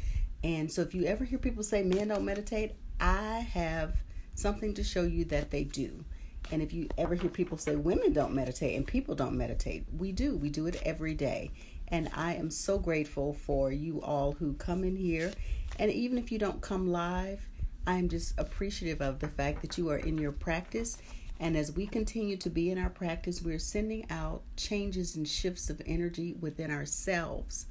And 0.43 0.71
so 0.71 0.81
if 0.81 0.95
you 0.95 1.05
ever 1.05 1.23
hear 1.23 1.39
people 1.39 1.63
say 1.63 1.83
men 1.83 2.07
don't 2.07 2.25
meditate, 2.25 2.73
I 3.01 3.47
have 3.53 4.03
something 4.35 4.75
to 4.75 4.83
show 4.83 5.03
you 5.03 5.25
that 5.25 5.49
they 5.49 5.63
do. 5.63 6.05
And 6.51 6.61
if 6.61 6.71
you 6.71 6.87
ever 6.97 7.15
hear 7.15 7.29
people 7.29 7.57
say 7.57 7.75
women 7.75 8.13
don't 8.13 8.33
meditate 8.33 8.75
and 8.75 8.85
people 8.85 9.15
don't 9.15 9.37
meditate, 9.37 9.85
we 9.97 10.11
do. 10.11 10.37
We 10.37 10.49
do 10.49 10.67
it 10.67 10.81
every 10.85 11.15
day. 11.15 11.51
And 11.87 12.09
I 12.13 12.35
am 12.35 12.51
so 12.51 12.77
grateful 12.77 13.33
for 13.33 13.71
you 13.71 14.01
all 14.01 14.33
who 14.33 14.53
come 14.53 14.83
in 14.83 14.95
here. 14.95 15.31
And 15.79 15.91
even 15.91 16.17
if 16.17 16.31
you 16.31 16.37
don't 16.37 16.61
come 16.61 16.91
live, 16.91 17.47
I'm 17.87 18.07
just 18.07 18.39
appreciative 18.39 19.01
of 19.01 19.19
the 19.19 19.27
fact 19.27 19.61
that 19.63 19.77
you 19.77 19.89
are 19.89 19.97
in 19.97 20.17
your 20.17 20.31
practice. 20.31 20.97
And 21.39 21.57
as 21.57 21.71
we 21.71 21.87
continue 21.87 22.37
to 22.37 22.49
be 22.49 22.69
in 22.69 22.77
our 22.77 22.89
practice, 22.89 23.41
we're 23.41 23.59
sending 23.59 24.05
out 24.11 24.43
changes 24.55 25.15
and 25.15 25.27
shifts 25.27 25.69
of 25.69 25.81
energy 25.85 26.35
within 26.39 26.69
ourselves. 26.69 27.65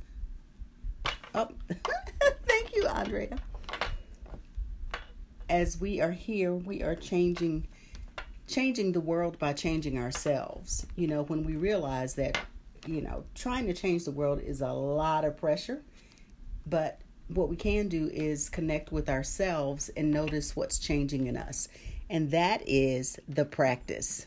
Oh, 1.35 1.49
thank 2.47 2.75
you, 2.75 2.87
Andrea 2.89 3.39
as 5.51 5.81
we 5.81 6.01
are 6.01 6.13
here, 6.13 6.55
we 6.55 6.83
are 6.83 6.95
changing 6.95 7.67
changing 8.47 8.91
the 8.93 9.01
world 9.01 9.39
by 9.39 9.53
changing 9.53 9.97
ourselves. 9.97 10.85
You 10.97 11.07
know, 11.07 11.23
when 11.23 11.45
we 11.45 11.55
realize 11.55 12.15
that, 12.15 12.37
you 12.85 13.01
know, 13.01 13.23
trying 13.35 13.67
to 13.67 13.73
change 13.73 14.05
the 14.05 14.11
world 14.11 14.41
is 14.41 14.61
a 14.61 14.73
lot 14.73 15.25
of 15.25 15.37
pressure, 15.37 15.83
but 16.67 17.01
what 17.29 17.49
we 17.49 17.55
can 17.55 17.87
do 17.87 18.11
is 18.13 18.49
connect 18.49 18.91
with 18.91 19.09
ourselves 19.09 19.89
and 19.91 20.11
notice 20.11 20.57
what's 20.57 20.81
changing 20.81 21.29
in 21.29 21.37
us. 21.37 21.69
And 22.09 22.33
that 22.33 22.63
is 22.67 23.21
the 23.29 23.45
practice. 23.45 24.27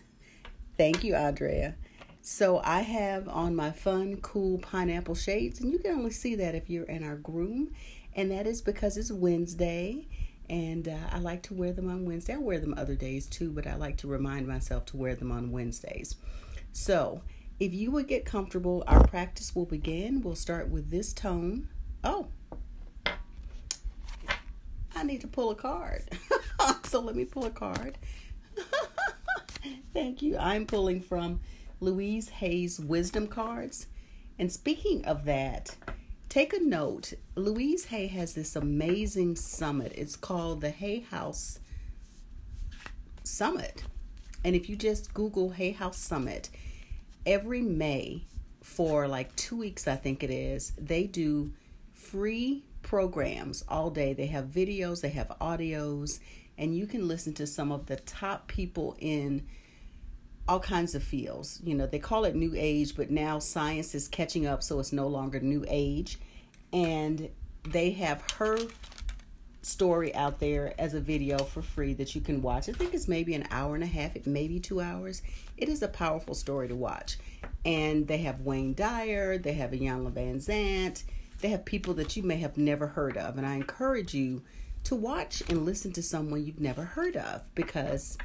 Thank 0.77 1.03
you, 1.03 1.15
Andrea. 1.15 1.75
So 2.21 2.61
I 2.63 2.79
have 2.79 3.27
on 3.27 3.57
my 3.57 3.71
fun, 3.71 4.17
cool 4.21 4.57
pineapple 4.59 5.15
shades, 5.15 5.59
and 5.59 5.69
you 5.69 5.79
can 5.79 5.91
only 5.95 6.11
see 6.11 6.35
that 6.35 6.55
if 6.55 6.69
you're 6.69 6.85
in 6.85 7.03
our 7.03 7.17
groom. 7.17 7.73
And 8.15 8.31
that 8.31 8.47
is 8.47 8.61
because 8.61 8.95
it's 8.95 9.11
Wednesday 9.11 10.07
and 10.53 10.87
uh, 10.87 10.95
I 11.11 11.17
like 11.17 11.41
to 11.43 11.55
wear 11.55 11.71
them 11.71 11.89
on 11.89 12.05
Wednesday. 12.05 12.35
I 12.35 12.37
wear 12.37 12.59
them 12.59 12.75
other 12.77 12.93
days 12.93 13.25
too, 13.25 13.49
but 13.49 13.65
I 13.65 13.73
like 13.73 13.97
to 13.97 14.07
remind 14.07 14.47
myself 14.47 14.85
to 14.87 14.97
wear 14.97 15.15
them 15.15 15.31
on 15.31 15.51
Wednesdays. 15.51 16.15
So, 16.71 17.23
if 17.59 17.73
you 17.73 17.89
would 17.89 18.07
get 18.07 18.23
comfortable, 18.23 18.83
our 18.85 19.03
practice 19.07 19.55
will 19.55 19.65
begin. 19.65 20.21
We'll 20.21 20.35
start 20.35 20.69
with 20.69 20.91
this 20.91 21.11
tone. 21.11 21.69
Oh, 22.03 22.27
I 24.95 25.01
need 25.01 25.21
to 25.21 25.27
pull 25.27 25.49
a 25.49 25.55
card. 25.55 26.03
so 26.83 26.99
let 26.99 27.15
me 27.15 27.25
pull 27.25 27.45
a 27.45 27.49
card. 27.49 27.97
Thank 29.93 30.21
you. 30.21 30.37
I'm 30.37 30.67
pulling 30.67 31.01
from 31.01 31.39
Louise 31.79 32.29
Hay's 32.29 32.79
Wisdom 32.79 33.25
Cards. 33.25 33.87
And 34.37 34.51
speaking 34.51 35.03
of 35.05 35.25
that, 35.25 35.75
take 36.33 36.51
a 36.51 36.59
note. 36.59 37.13
Louise 37.35 37.85
Hay 37.85 38.07
has 38.07 38.33
this 38.33 38.55
amazing 38.55 39.35
summit. 39.35 39.91
It's 39.95 40.15
called 40.15 40.61
the 40.61 40.71
Hay 40.71 41.01
House 41.01 41.59
Summit. 43.23 43.83
And 44.43 44.55
if 44.55 44.67
you 44.67 44.75
just 44.75 45.13
Google 45.13 45.51
Hay 45.51 45.73
House 45.73 45.99
Summit, 45.99 46.49
every 47.23 47.61
May 47.61 48.23
for 48.63 49.07
like 49.07 49.35
two 49.35 49.57
weeks, 49.57 49.87
I 49.87 49.95
think 49.95 50.23
it 50.23 50.31
is, 50.31 50.73
they 50.75 51.03
do 51.03 51.53
free 51.93 52.63
programs 52.81 53.63
all 53.69 53.91
day. 53.91 54.13
They 54.13 54.25
have 54.25 54.45
videos, 54.45 55.01
they 55.01 55.09
have 55.09 55.31
audios, 55.39 56.19
and 56.57 56.75
you 56.75 56.87
can 56.87 57.07
listen 57.07 57.35
to 57.35 57.45
some 57.45 57.71
of 57.71 57.85
the 57.85 57.97
top 57.97 58.47
people 58.47 58.95
in 58.97 59.45
all 60.47 60.59
kinds 60.59 60.95
of 60.95 61.03
fields. 61.03 61.59
You 61.63 61.75
know, 61.75 61.87
they 61.87 61.99
call 61.99 62.25
it 62.25 62.35
new 62.35 62.53
age, 62.55 62.95
but 62.95 63.09
now 63.09 63.39
science 63.39 63.95
is 63.95 64.07
catching 64.07 64.45
up, 64.45 64.63
so 64.63 64.79
it's 64.79 64.93
no 64.93 65.07
longer 65.07 65.39
new 65.39 65.65
age. 65.67 66.19
And 66.71 67.29
they 67.63 67.91
have 67.91 68.23
her 68.37 68.57
story 69.61 70.13
out 70.13 70.39
there 70.39 70.73
as 70.77 70.93
a 70.93 70.99
video 70.99 71.37
for 71.39 71.61
free 71.61 71.93
that 71.93 72.13
you 72.13 72.21
can 72.21 72.41
watch. 72.41 72.67
I 72.67 72.73
think 72.73 72.93
it's 72.93 73.07
maybe 73.07 73.33
an 73.33 73.47
hour 73.49 73.75
and 73.75 73.83
a 73.83 73.87
half, 73.87 74.15
it 74.15 74.27
maybe 74.27 74.59
two 74.59 74.81
hours. 74.81 75.21
It 75.57 75.69
is 75.69 75.81
a 75.81 75.87
powerful 75.87 76.35
story 76.35 76.67
to 76.67 76.75
watch. 76.75 77.17
And 77.63 78.07
they 78.07 78.17
have 78.19 78.41
Wayne 78.41 78.73
Dyer, 78.73 79.37
they 79.37 79.53
have 79.53 79.71
Iyanla 79.71 80.11
Vanzant, 80.11 81.03
they 81.39 81.49
have 81.49 81.63
people 81.63 81.93
that 81.95 82.17
you 82.17 82.23
may 82.23 82.37
have 82.37 82.57
never 82.57 82.87
heard 82.87 83.17
of. 83.17 83.37
And 83.37 83.47
I 83.47 83.55
encourage 83.55 84.13
you 84.13 84.41
to 84.85 84.95
watch 84.95 85.41
and 85.47 85.65
listen 85.65 85.93
to 85.93 86.03
someone 86.03 86.45
you've 86.45 86.59
never 86.59 86.83
heard 86.83 87.15
of 87.15 87.43
because 87.55 88.17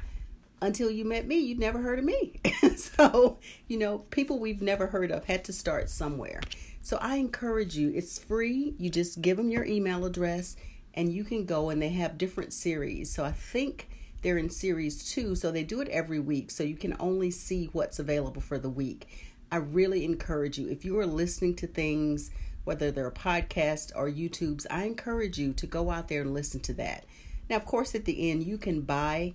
until 0.61 0.89
you 0.89 1.05
met 1.05 1.27
me, 1.27 1.37
you'd 1.37 1.59
never 1.59 1.79
heard 1.79 1.99
of 1.99 2.05
me. 2.05 2.39
so, 2.75 3.37
you 3.67 3.77
know, 3.77 3.99
people 4.09 4.39
we've 4.39 4.61
never 4.61 4.87
heard 4.87 5.11
of 5.11 5.25
had 5.25 5.43
to 5.45 5.53
start 5.53 5.89
somewhere. 5.89 6.41
So 6.81 6.97
I 7.01 7.15
encourage 7.15 7.75
you, 7.75 7.91
it's 7.93 8.19
free. 8.19 8.73
You 8.77 8.89
just 8.89 9.21
give 9.21 9.37
them 9.37 9.49
your 9.49 9.65
email 9.65 10.05
address 10.05 10.55
and 10.93 11.13
you 11.13 11.23
can 11.23 11.45
go 11.45 11.69
and 11.69 11.81
they 11.81 11.89
have 11.89 12.17
different 12.17 12.53
series. 12.53 13.11
So 13.13 13.23
I 13.23 13.31
think 13.31 13.89
they're 14.21 14.37
in 14.37 14.49
series 14.49 15.03
two, 15.03 15.35
so 15.35 15.51
they 15.51 15.63
do 15.63 15.79
it 15.81 15.87
every 15.89 16.19
week, 16.19 16.51
so 16.51 16.63
you 16.63 16.75
can 16.75 16.95
only 16.99 17.31
see 17.31 17.69
what's 17.71 17.99
available 17.99 18.41
for 18.41 18.59
the 18.59 18.69
week. 18.69 19.07
I 19.51 19.57
really 19.57 20.03
encourage 20.03 20.57
you, 20.57 20.67
if 20.69 20.83
you 20.83 20.99
are 20.99 21.05
listening 21.05 21.55
to 21.55 21.67
things, 21.67 22.31
whether 22.65 22.91
they're 22.91 23.07
a 23.07 23.11
podcast 23.11 23.91
or 23.95 24.09
YouTube's, 24.09 24.67
I 24.69 24.83
encourage 24.83 25.37
you 25.37 25.53
to 25.53 25.65
go 25.65 25.89
out 25.89 26.07
there 26.07 26.21
and 26.21 26.33
listen 26.33 26.59
to 26.61 26.73
that. 26.73 27.05
Now, 27.49 27.55
of 27.55 27.65
course, 27.65 27.95
at 27.95 28.05
the 28.05 28.29
end, 28.29 28.43
you 28.43 28.57
can 28.57 28.81
buy 28.81 29.33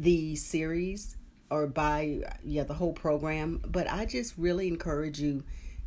the 0.00 0.34
series 0.36 1.16
or 1.50 1.66
buy 1.66 2.20
yeah 2.44 2.62
the 2.62 2.74
whole 2.74 2.92
program 2.92 3.60
but 3.66 3.90
i 3.90 4.04
just 4.04 4.34
really 4.38 4.68
encourage 4.68 5.20
you 5.20 5.42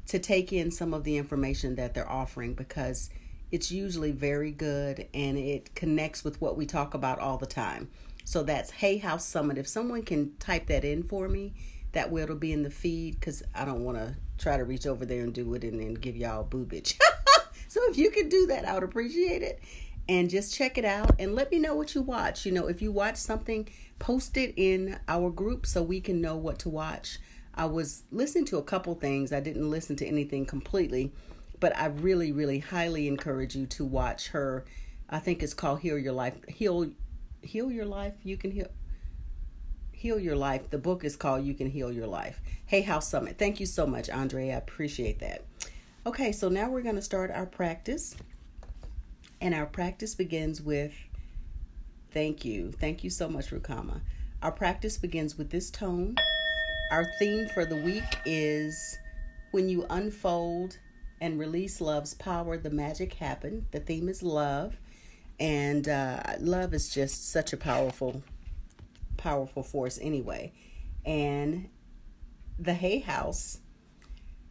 to 0.07 0.19
take 0.19 0.51
in 0.51 0.71
some 0.71 0.93
of 0.93 1.03
the 1.03 1.17
information 1.17 1.75
that 1.75 1.93
they're 1.93 2.09
offering 2.09 2.53
because 2.53 3.09
it's 3.51 3.71
usually 3.71 4.11
very 4.11 4.51
good 4.51 5.07
and 5.13 5.37
it 5.37 5.75
connects 5.75 6.23
with 6.23 6.41
what 6.41 6.57
we 6.57 6.65
talk 6.65 6.93
about 6.93 7.19
all 7.19 7.37
the 7.37 7.45
time. 7.45 7.89
So 8.25 8.41
that's 8.43 8.71
Hay 8.71 8.97
House 8.97 9.25
Summit. 9.25 9.57
If 9.57 9.67
someone 9.67 10.01
can 10.01 10.35
type 10.37 10.67
that 10.67 10.83
in 10.83 11.03
for 11.03 11.29
me, 11.29 11.53
that 11.91 12.11
way 12.11 12.23
it'll 12.23 12.35
be 12.35 12.51
in 12.51 12.63
the 12.63 12.71
feed 12.71 13.19
because 13.19 13.43
I 13.53 13.65
don't 13.65 13.83
want 13.83 13.97
to 13.97 14.15
try 14.37 14.57
to 14.57 14.63
reach 14.63 14.87
over 14.87 15.05
there 15.05 15.21
and 15.21 15.33
do 15.33 15.53
it 15.53 15.63
and 15.63 15.79
then 15.79 15.93
give 15.93 16.15
y'all 16.15 16.43
boobage. 16.43 16.97
so 17.67 17.79
if 17.89 17.97
you 17.97 18.09
could 18.09 18.29
do 18.29 18.47
that, 18.47 18.67
I 18.67 18.73
would 18.73 18.83
appreciate 18.83 19.43
it. 19.43 19.61
And 20.09 20.29
just 20.29 20.53
check 20.53 20.77
it 20.77 20.83
out 20.83 21.11
and 21.19 21.35
let 21.35 21.51
me 21.51 21.59
know 21.59 21.75
what 21.75 21.95
you 21.95 22.01
watch. 22.01 22.45
You 22.45 22.51
know, 22.51 22.67
if 22.67 22.81
you 22.81 22.91
watch 22.91 23.17
something, 23.17 23.69
post 23.99 24.37
it 24.37 24.53
in 24.57 24.99
our 25.07 25.29
group 25.29 25.65
so 25.65 25.81
we 25.81 26.01
can 26.01 26.21
know 26.21 26.35
what 26.35 26.59
to 26.59 26.69
watch. 26.69 27.19
I 27.55 27.65
was 27.65 28.03
listening 28.11 28.45
to 28.45 28.57
a 28.57 28.63
couple 28.63 28.95
things. 28.95 29.31
I 29.31 29.39
didn't 29.39 29.69
listen 29.69 29.95
to 29.97 30.07
anything 30.07 30.45
completely 30.45 31.11
but 31.63 31.77
I 31.77 31.85
really, 31.85 32.33
really 32.33 32.59
highly 32.59 33.07
encourage 33.07 33.55
you 33.55 33.65
to 33.67 33.85
watch 33.85 34.27
her. 34.31 34.65
I 35.09 35.19
think 35.19 35.41
it's 35.41 35.53
called 35.53 35.79
Heal 35.79 35.97
Your 35.97 36.11
Life. 36.11 36.35
Heal, 36.49 36.91
heal 37.41 37.71
your 37.71 37.85
life. 37.85 38.15
You 38.21 38.35
can 38.35 38.51
heal. 38.51 38.67
Heal 39.93 40.19
Your 40.19 40.35
Life. 40.35 40.71
The 40.71 40.77
book 40.77 41.05
is 41.05 41.15
called 41.15 41.45
You 41.45 41.53
Can 41.53 41.69
Heal 41.69 41.89
Your 41.89 42.05
Life. 42.05 42.41
Hay 42.65 42.81
House 42.81 43.07
Summit. 43.07 43.37
Thank 43.37 43.61
you 43.61 43.65
so 43.65 43.87
much, 43.87 44.09
Andre. 44.09 44.49
I 44.49 44.55
appreciate 44.55 45.19
that. 45.19 45.45
Okay, 46.05 46.33
so 46.33 46.49
now 46.49 46.69
we're 46.69 46.81
going 46.81 46.97
to 46.97 47.01
start 47.01 47.31
our 47.31 47.45
practice. 47.45 48.13
And 49.39 49.53
our 49.53 49.65
practice 49.65 50.15
begins 50.15 50.61
with 50.61 50.91
thank 52.13 52.45
you. 52.45 52.71
Thank 52.71 53.03
you 53.03 53.09
so 53.09 53.27
much, 53.27 53.49
Rukama. 53.49 54.01
Our 54.41 54.51
practice 54.51 54.97
begins 54.97 55.37
with 55.37 55.49
this 55.49 55.71
tone. 55.71 56.15
Our 56.91 57.05
theme 57.17 57.47
for 57.53 57.65
the 57.65 57.75
week 57.75 58.03
is 58.25 58.97
when 59.51 59.67
you 59.69 59.85
unfold 59.89 60.77
and 61.19 61.39
release 61.39 61.79
love's 61.81 62.13
power, 62.13 62.57
the 62.57 62.69
magic 62.69 63.13
happened. 63.13 63.65
The 63.71 63.79
theme 63.79 64.09
is 64.09 64.21
love, 64.21 64.75
and 65.39 65.87
uh, 65.87 66.21
love 66.39 66.73
is 66.73 66.89
just 66.89 67.31
such 67.31 67.53
a 67.53 67.57
powerful, 67.57 68.23
powerful 69.17 69.63
force 69.63 69.97
anyway. 70.01 70.51
And 71.05 71.69
the 72.59 72.73
Hay 72.73 72.99
House, 72.99 73.59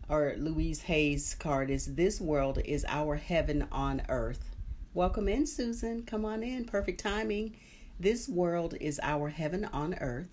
or 0.08 0.34
Louise 0.38 0.82
Hay's 0.82 1.34
card 1.34 1.70
is 1.70 1.94
This 1.94 2.20
world 2.20 2.58
is 2.64 2.84
our 2.88 3.16
heaven 3.16 3.68
on 3.70 4.02
earth. 4.08 4.51
Welcome 4.94 5.26
in, 5.26 5.46
Susan. 5.46 6.02
Come 6.02 6.26
on 6.26 6.42
in. 6.42 6.66
Perfect 6.66 7.00
timing. 7.00 7.56
This 7.98 8.28
world 8.28 8.74
is 8.78 9.00
our 9.02 9.30
heaven 9.30 9.64
on 9.64 9.94
earth. 9.94 10.28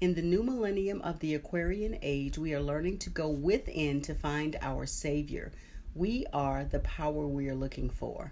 In 0.00 0.14
the 0.14 0.22
new 0.22 0.44
millennium 0.44 1.02
of 1.02 1.18
the 1.18 1.34
Aquarian 1.34 1.98
age, 2.02 2.38
we 2.38 2.54
are 2.54 2.60
learning 2.60 2.98
to 2.98 3.10
go 3.10 3.28
within 3.28 4.00
to 4.02 4.14
find 4.14 4.56
our 4.62 4.86
Savior. 4.86 5.50
We 5.92 6.24
are 6.32 6.62
the 6.62 6.78
power 6.78 7.26
we 7.26 7.48
are 7.48 7.56
looking 7.56 7.90
for. 7.90 8.30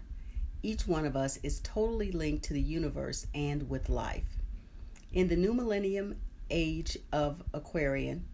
Each 0.62 0.86
one 0.86 1.04
of 1.04 1.16
us 1.16 1.40
is 1.42 1.58
totally 1.58 2.12
linked 2.12 2.44
to 2.44 2.52
the 2.54 2.62
universe 2.62 3.26
and 3.34 3.68
with 3.68 3.88
life. 3.88 4.38
In 5.12 5.26
the 5.26 5.34
new 5.34 5.52
millennium 5.52 6.20
age 6.50 6.98
of 7.12 7.42
Aquarian, 7.52 8.26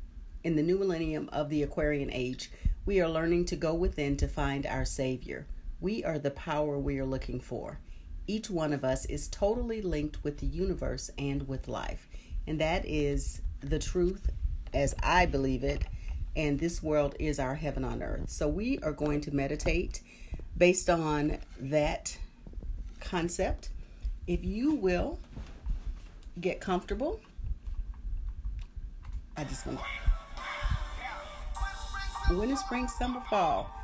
in 0.44 0.56
the 0.56 0.62
new 0.62 0.76
millennium 0.76 1.30
of 1.32 1.48
the 1.48 1.62
Aquarian 1.62 2.12
age, 2.12 2.50
we 2.84 3.00
are 3.00 3.08
learning 3.08 3.46
to 3.46 3.56
go 3.56 3.72
within 3.72 4.18
to 4.18 4.28
find 4.28 4.66
our 4.66 4.84
Savior. 4.84 5.46
We 5.80 6.04
are 6.04 6.18
the 6.18 6.30
power 6.30 6.78
we 6.78 6.98
are 6.98 7.06
looking 7.06 7.40
for. 7.40 7.78
Each 8.26 8.50
one 8.50 8.72
of 8.72 8.84
us 8.84 9.06
is 9.06 9.28
totally 9.28 9.80
linked 9.82 10.22
with 10.22 10.38
the 10.38 10.46
universe 10.46 11.10
and 11.18 11.48
with 11.48 11.68
life. 11.68 12.08
And 12.46 12.60
that 12.60 12.84
is 12.84 13.40
the 13.60 13.78
truth 13.78 14.30
as 14.72 14.94
I 15.02 15.26
believe 15.26 15.64
it 15.64 15.84
and 16.36 16.58
this 16.58 16.82
world 16.82 17.14
is 17.18 17.38
our 17.38 17.54
heaven 17.56 17.84
on 17.84 18.02
earth. 18.02 18.28
So 18.28 18.48
we 18.48 18.78
are 18.80 18.92
going 18.92 19.20
to 19.22 19.34
meditate 19.34 20.00
based 20.56 20.88
on 20.88 21.38
that 21.58 22.16
concept. 23.00 23.70
If 24.26 24.44
you 24.44 24.74
will 24.74 25.18
get 26.40 26.60
comfortable, 26.60 27.20
I 29.36 29.44
just 29.44 29.66
want 29.66 29.78
to. 29.78 29.84
Winter, 32.36 32.56
spring, 32.56 32.86
summer, 32.86 33.20
fall. 33.28 33.79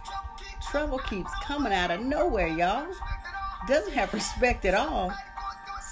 Trouble 0.76 0.98
keeps 0.98 1.32
coming 1.42 1.72
out 1.72 1.90
of 1.90 2.02
nowhere, 2.02 2.48
y'all. 2.48 2.86
Doesn't 3.66 3.94
have 3.94 4.12
respect 4.12 4.66
at 4.66 4.74
all. 4.74 5.10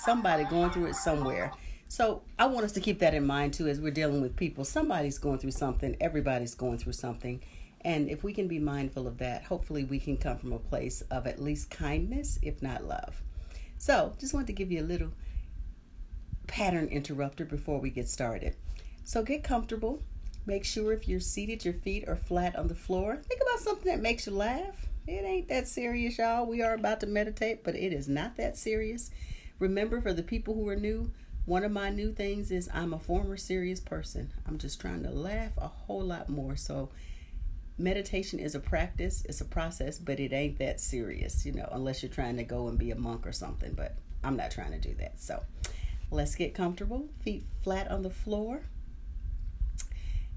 Somebody 0.03 0.45
going 0.45 0.73
through 0.73 0.89
it 0.89 0.95
somewhere. 0.95 1.53
So 1.89 2.21
I 2.39 2.45
want 2.45 2.67
us 2.67 2.73
to 2.73 2.81
keep 2.81 2.99
that 2.99 3.15
in 3.15 3.27
mind 3.27 3.55
too 3.55 3.67
as 3.67 3.81
we're 3.81 3.93
dealing 3.93 4.21
with 4.21 4.37
people. 4.37 4.63
Somebody's 4.63 5.17
going 5.17 5.39
through 5.39 5.53
something, 5.53 5.97
everybody's 6.03 6.55
going 6.55 6.77
through 6.77 6.93
something. 6.93 7.43
And 7.81 8.11
if 8.11 8.23
we 8.23 8.35
can 8.35 8.47
be 8.47 8.59
mindful 8.59 9.07
of 9.07 9.17
that, 9.17 9.45
hopefully 9.45 9.85
we 9.85 9.99
can 9.99 10.19
come 10.19 10.37
from 10.37 10.53
a 10.53 10.59
place 10.59 11.01
of 11.11 11.27
at 11.27 11.41
least 11.41 11.71
kindness, 11.71 12.39
if 12.43 12.61
not 12.61 12.85
love. 12.85 13.23
So 13.79 14.13
just 14.21 14.35
wanted 14.35 14.49
to 14.49 14.53
give 14.53 14.71
you 14.71 14.83
a 14.83 14.85
little 14.85 15.13
pattern 16.47 16.89
interrupter 16.89 17.47
before 17.47 17.81
we 17.81 17.89
get 17.89 18.07
started. 18.07 18.55
So 19.03 19.23
get 19.23 19.45
comfortable. 19.45 20.03
Make 20.47 20.65
sure 20.65 20.93
if 20.93 21.09
you're 21.09 21.21
seated, 21.21 21.65
your 21.65 21.75
feet 21.75 22.07
are 22.07 22.17
flat 22.17 22.57
on 22.57 22.69
the 22.69 22.75
floor. 22.75 23.17
Think 23.29 23.41
about 23.41 23.61
something 23.61 23.91
that 23.91 24.03
makes 24.03 24.27
you 24.27 24.33
laugh. 24.33 24.87
It 25.07 25.25
ain't 25.25 25.49
that 25.49 25.69
serious, 25.69 26.19
y'all. 26.19 26.47
We 26.47 26.63
are 26.63 26.75
about 26.75 27.01
to 27.01 27.07
meditate, 27.07 27.65
but 27.65 27.75
it 27.75 27.93
is 27.93 28.09
not 28.09 28.37
that 28.37 28.57
serious. 28.57 29.11
Remember, 29.59 30.01
for 30.01 30.13
the 30.13 30.23
people 30.23 30.55
who 30.55 30.69
are 30.69 30.77
new, 30.77 31.11
one 31.47 31.65
of 31.65 31.73
my 31.73 31.91
new 31.91 32.13
things 32.13 32.51
is 32.51 32.71
I'm 32.73 32.95
a 32.95 32.99
former 32.99 33.37
serious 33.37 33.81
person. 33.81 34.33
I'm 34.47 34.59
just 34.59 34.81
trying 34.81 35.03
to 35.03 35.11
laugh 35.11 35.53
a 35.59 35.69
whole 35.69 36.03
lot 36.03 36.29
more. 36.29 36.57
So, 36.57 36.91
meditation 37.77 38.39
is 38.39 38.55
a 38.55 38.61
practice, 38.61 39.25
it's 39.29 39.41
a 39.41 39.45
process, 39.45 39.99
but 39.99 40.21
it 40.21 40.33
ain't 40.33 40.59
that 40.59 40.81
serious, 40.81 41.45
you 41.45 41.53
know, 41.53 41.69
unless 41.73 42.03
you're 42.03 42.13
trying 42.13 42.37
to 42.37 42.45
go 42.45 42.69
and 42.69 42.79
be 42.79 42.91
a 42.91 42.97
monk 42.97 43.27
or 43.27 43.33
something. 43.33 43.75
But 43.75 43.97
I'm 44.23 44.37
not 44.37 44.51
trying 44.51 44.73
to 44.73 44.79
do 44.79 44.95
that. 45.01 45.21
So, 45.21 45.43
let's 46.11 46.35
get 46.35 46.55
comfortable, 46.55 47.09
feet 47.23 47.45
flat 47.63 47.91
on 47.91 48.03
the 48.03 48.11
floor. 48.11 48.63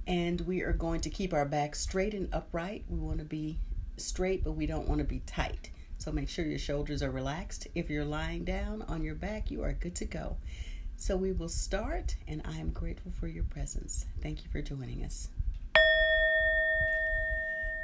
And 0.08 0.41
we 0.41 0.62
are 0.62 0.74
going 0.74 1.02
to 1.02 1.10
keep 1.10 1.34
our 1.34 1.46
back 1.46 1.76
straight 1.76 2.13
and 2.13 2.34
upright. 2.34 2.86
We 2.88 2.98
want 2.98 3.20
to 3.20 3.26
be 3.26 3.60
straight, 3.98 4.43
but 4.43 4.54
we 4.54 4.65
don't 4.65 4.88
want 4.88 5.00
to 5.00 5.06
be 5.06 5.20
tight. 5.20 5.70
So 5.98 6.12
make 6.12 6.30
sure 6.30 6.46
your 6.46 6.60
shoulders 6.60 7.04
are 7.04 7.12
relaxed. 7.12 7.67
If 7.76 7.89
you're 7.89 8.06
lying 8.06 8.46
down 8.46 8.84
on 8.84 9.04
your 9.04 9.15
back, 9.15 9.52
you 9.52 9.63
are 9.63 9.74
good 9.74 9.96
to 9.96 10.06
go. 10.06 10.38
So 10.96 11.17
we 11.17 11.32
will 11.32 11.50
start, 11.50 12.15
and 12.28 12.41
I 12.46 12.58
am 12.58 12.70
grateful 12.70 13.12
for 13.20 13.28
your 13.28 13.43
presence. 13.43 14.06
Thank 14.22 14.43
you 14.43 14.50
for 14.50 14.62
joining 14.62 15.04
us. 15.04 15.28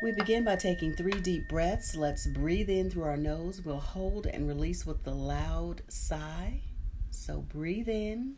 We 0.01 0.12
begin 0.12 0.43
by 0.43 0.55
taking 0.55 0.95
three 0.95 1.19
deep 1.21 1.47
breaths. 1.47 1.95
Let's 1.95 2.27
breathe 2.27 2.69
in 2.69 2.89
through 2.89 3.03
our 3.03 3.17
nose. 3.17 3.62
We'll 3.63 3.79
hold 3.79 4.27
and 4.27 4.47
release 4.47 4.86
with 4.86 5.03
the 5.03 5.13
loud 5.13 5.81
sigh. 5.88 6.62
So 7.09 7.41
breathe 7.41 7.88
in 7.88 8.36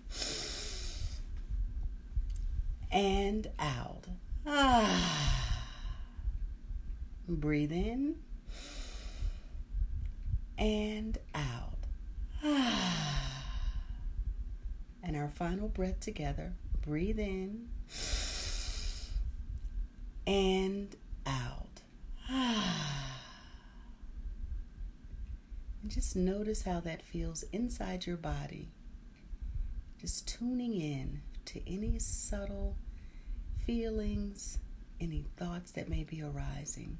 and 2.95 3.47
out. 3.59 4.07
Ah. 4.47 5.61
Breathe 7.27 7.71
in 7.71 8.17
and 10.57 11.17
out. 11.33 11.79
Ah. 12.43 13.43
And 15.03 15.15
our 15.15 15.29
final 15.29 15.67
breath 15.67 15.99
together. 15.99 16.53
Breathe 16.81 17.19
in 17.19 17.67
and 20.25 20.95
out. 21.25 21.81
and 22.29 22.61
just 25.87 26.15
notice 26.15 26.63
how 26.63 26.79
that 26.79 27.03
feels 27.03 27.43
inside 27.51 28.07
your 28.07 28.17
body. 28.17 28.69
Just 29.99 30.27
tuning 30.27 30.79
in 30.79 31.21
to 31.45 31.61
any 31.71 31.99
subtle 31.99 32.77
feelings, 33.65 34.59
any 34.99 35.25
thoughts 35.37 35.71
that 35.71 35.89
may 35.89 36.03
be 36.03 36.21
arising. 36.21 36.97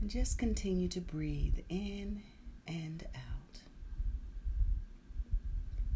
And 0.00 0.10
just 0.10 0.38
continue 0.38 0.88
to 0.88 1.00
breathe 1.00 1.58
in 1.68 2.22
and 2.66 3.06
out. 3.14 3.60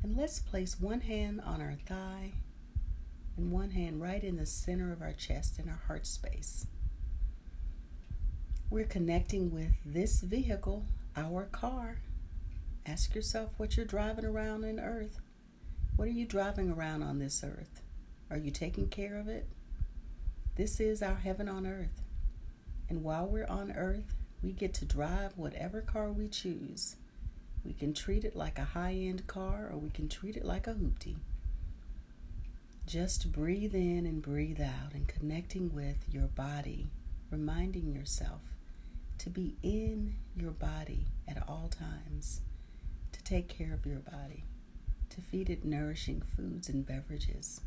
And 0.02 0.16
let's 0.16 0.38
place 0.38 0.78
one 0.78 1.00
hand 1.00 1.40
on 1.44 1.61
our 1.61 1.74
thigh 1.87 2.35
and 3.37 3.50
one 3.50 3.70
hand 3.70 4.00
right 4.00 4.22
in 4.22 4.37
the 4.37 4.46
center 4.46 4.92
of 4.92 5.02
our 5.02 5.12
chest 5.12 5.59
in 5.59 5.68
our 5.68 5.80
heart 5.88 6.06
space. 6.06 6.66
We're 8.70 8.85
connecting 8.85 9.52
with 9.52 9.72
this 9.85 10.20
vehicle, 10.20 10.87
our 11.16 11.44
car. 11.44 11.98
Ask 12.85 13.14
yourself 13.14 13.54
what 13.56 13.76
you're 13.76 13.87
driving 13.87 14.24
around 14.24 14.64
in 14.64 14.78
earth. 14.78 15.18
What 15.96 16.09
are 16.09 16.12
you 16.12 16.26
driving 16.26 16.70
around 16.70 17.02
on 17.02 17.18
this 17.18 17.42
earth? 17.44 17.82
Are 18.30 18.36
you 18.36 18.50
taking 18.50 18.88
care 18.88 19.16
of 19.16 19.28
it? 19.28 19.46
This 20.56 20.80
is 20.80 21.02
our 21.02 21.14
heaven 21.14 21.48
on 21.48 21.66
earth. 21.66 22.02
And 22.88 23.04
while 23.04 23.26
we're 23.26 23.46
on 23.46 23.70
earth, 23.70 24.14
we 24.42 24.52
get 24.52 24.74
to 24.74 24.84
drive 24.84 25.32
whatever 25.36 25.80
car 25.80 26.10
we 26.10 26.28
choose. 26.28 26.96
We 27.64 27.72
can 27.72 27.94
treat 27.94 28.24
it 28.24 28.34
like 28.34 28.58
a 28.58 28.64
high 28.64 28.94
end 28.94 29.26
car 29.26 29.68
or 29.72 29.78
we 29.78 29.90
can 29.90 30.08
treat 30.08 30.36
it 30.36 30.44
like 30.44 30.66
a 30.66 30.74
hoopty. 30.74 31.16
Just 32.86 33.32
breathe 33.32 33.74
in 33.74 34.06
and 34.06 34.22
breathe 34.22 34.60
out 34.60 34.92
and 34.94 35.06
connecting 35.06 35.74
with 35.74 35.96
your 36.10 36.26
body, 36.28 36.90
reminding 37.30 37.92
yourself 37.92 38.40
to 39.18 39.30
be 39.30 39.56
in 39.62 40.14
your 40.36 40.52
body 40.52 41.06
at 41.26 41.42
all 41.48 41.68
times, 41.68 42.40
to 43.12 43.22
take 43.24 43.48
care 43.48 43.72
of 43.72 43.86
your 43.86 43.98
body, 43.98 44.44
to 45.10 45.20
feed 45.20 45.50
it 45.50 45.64
nourishing 45.64 46.22
foods 46.36 46.68
and 46.68 46.86
beverages. 46.86 47.60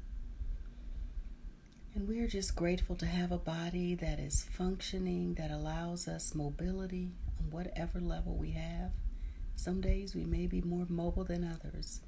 And 1.96 2.08
we 2.08 2.20
are 2.20 2.28
just 2.28 2.56
grateful 2.56 2.96
to 2.98 3.06
have 3.06 3.32
a 3.32 3.38
body 3.38 3.96
that 3.96 4.20
is 4.20 4.44
functioning, 4.44 5.34
that 5.34 5.52
allows 5.52 6.08
us 6.08 6.36
mobility 6.36 7.10
on 7.40 7.50
whatever 7.50 8.00
level 8.00 8.36
we 8.36 8.52
have. 8.52 8.92
Some 9.56 9.82
days 9.82 10.16
we 10.16 10.24
may 10.24 10.46
be 10.48 10.62
more 10.62 10.86
mobile 10.88 11.26
than 11.26 11.44
others, 11.44 12.00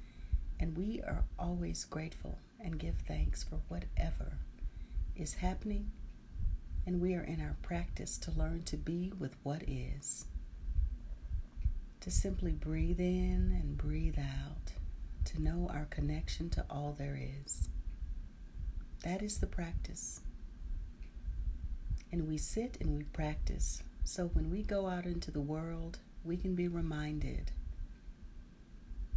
and 0.58 0.76
we 0.76 1.02
are 1.02 1.24
always 1.38 1.84
grateful 1.84 2.38
and 2.60 2.78
give 2.78 2.94
thanks 3.06 3.42
for 3.42 3.60
whatever 3.68 4.38
is 5.16 5.34
happening, 5.34 5.90
and 6.86 7.00
we 7.00 7.14
are 7.14 7.24
in 7.24 7.40
our 7.40 7.56
practice 7.60 8.16
to 8.18 8.30
learn 8.30 8.62
to 8.62 8.76
be 8.76 9.12
with 9.18 9.36
what 9.42 9.62
is. 9.66 10.26
To 12.00 12.10
simply 12.10 12.52
breathe 12.52 13.00
in 13.00 13.56
and 13.60 13.76
breathe 13.76 14.18
out, 14.18 14.72
to 15.26 15.42
know 15.42 15.68
our 15.72 15.86
connection 15.90 16.48
to 16.50 16.64
all 16.70 16.96
there 16.98 17.18
is. 17.20 17.68
That 19.02 19.22
is 19.22 19.38
the 19.38 19.46
practice. 19.46 20.20
And 22.12 22.28
we 22.28 22.38
sit 22.38 22.76
and 22.80 22.96
we 22.96 23.04
practice. 23.04 23.82
So 24.04 24.26
when 24.26 24.50
we 24.50 24.62
go 24.62 24.86
out 24.86 25.06
into 25.06 25.30
the 25.30 25.40
world, 25.40 25.98
we 26.24 26.36
can 26.36 26.54
be 26.54 26.68
reminded 26.68 27.50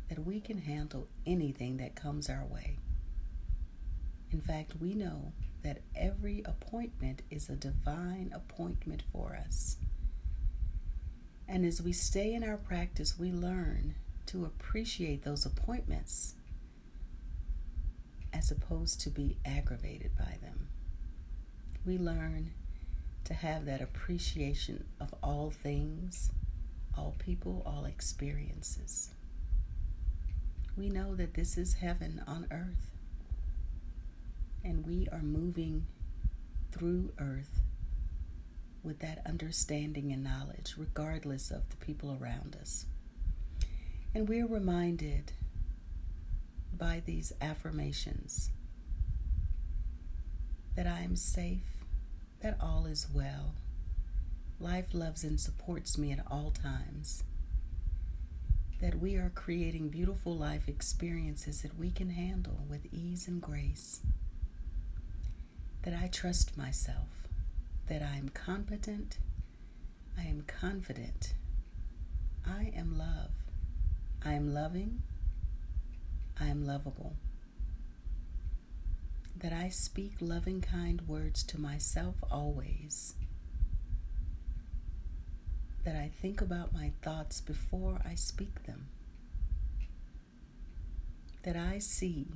that 0.09 0.25
we 0.25 0.39
can 0.39 0.59
handle 0.59 1.07
anything 1.25 1.77
that 1.77 1.95
comes 1.95 2.29
our 2.29 2.45
way. 2.45 2.77
In 4.31 4.41
fact, 4.41 4.73
we 4.79 4.93
know 4.93 5.33
that 5.63 5.81
every 5.95 6.41
appointment 6.45 7.21
is 7.29 7.49
a 7.49 7.55
divine 7.55 8.31
appointment 8.33 9.03
for 9.11 9.35
us. 9.35 9.77
And 11.47 11.65
as 11.65 11.81
we 11.81 11.93
stay 11.93 12.33
in 12.33 12.43
our 12.43 12.57
practice, 12.57 13.19
we 13.19 13.31
learn 13.31 13.95
to 14.27 14.45
appreciate 14.45 15.23
those 15.23 15.45
appointments 15.45 16.35
as 18.35 18.51
opposed 18.51 18.99
to 19.01 19.09
be 19.09 19.37
aggravated 19.45 20.11
by 20.17 20.37
them. 20.41 20.67
We 21.85 21.97
learn 21.97 22.51
to 23.23 23.33
have 23.33 23.65
that 23.65 23.81
appreciation 23.81 24.85
of 24.99 25.13
all 25.23 25.51
things, 25.51 26.31
all 26.97 27.15
people, 27.17 27.63
all 27.65 27.85
experiences. 27.85 29.11
We 30.75 30.89
know 30.89 31.15
that 31.15 31.33
this 31.33 31.57
is 31.57 31.75
heaven 31.75 32.21
on 32.27 32.47
earth 32.51 32.91
and 34.63 34.85
we 34.85 35.07
are 35.11 35.21
moving 35.21 35.85
through 36.71 37.13
earth 37.19 37.61
with 38.83 38.99
that 38.99 39.21
understanding 39.25 40.11
and 40.11 40.23
knowledge, 40.23 40.75
regardless 40.77 41.51
of 41.51 41.69
the 41.69 41.77
people 41.77 42.17
around 42.19 42.57
us. 42.59 42.85
And 44.13 44.27
we're 44.27 44.47
reminded 44.47 45.31
by 46.77 47.01
these 47.05 47.33
affirmations 47.41 48.49
that 50.75 50.87
I 50.87 51.01
am 51.01 51.15
safe, 51.15 51.83
that 52.41 52.57
all 52.61 52.85
is 52.85 53.07
well. 53.13 53.53
Life 54.59 54.93
loves 54.93 55.23
and 55.23 55.39
supports 55.39 55.97
me 55.97 56.11
at 56.11 56.25
all 56.29 56.51
times. 56.51 57.23
That 58.81 58.99
we 58.99 59.15
are 59.15 59.31
creating 59.33 59.89
beautiful 59.89 60.35
life 60.35 60.67
experiences 60.67 61.61
that 61.61 61.77
we 61.77 61.91
can 61.91 62.09
handle 62.09 62.65
with 62.69 62.93
ease 62.93 63.27
and 63.27 63.41
grace 63.41 64.01
that 65.83 65.93
I 65.93 66.07
trust 66.07 66.57
myself, 66.57 67.07
that 67.87 68.01
I 68.01 68.17
am 68.17 68.29
competent, 68.29 69.19
I 70.17 70.23
am 70.23 70.43
confident, 70.47 71.33
I 72.45 72.71
am 72.75 72.97
love, 72.97 73.29
I 74.23 74.33
am 74.33 74.51
loving, 74.53 75.03
I 76.39 76.47
am 76.47 76.65
lovable, 76.65 77.15
that 79.37 79.53
I 79.53 79.69
speak 79.69 80.13
loving, 80.19 80.61
kind 80.61 81.01
words 81.07 81.43
to 81.43 81.59
myself 81.59 82.15
always, 82.29 83.15
that 85.83 85.95
I 85.95 86.09
think 86.21 86.41
about 86.41 86.73
my 86.73 86.91
thoughts 87.01 87.41
before 87.41 88.01
I 88.05 88.15
speak 88.15 88.63
them, 88.63 88.87
that 91.43 91.55
I 91.55 91.79
see 91.79 92.27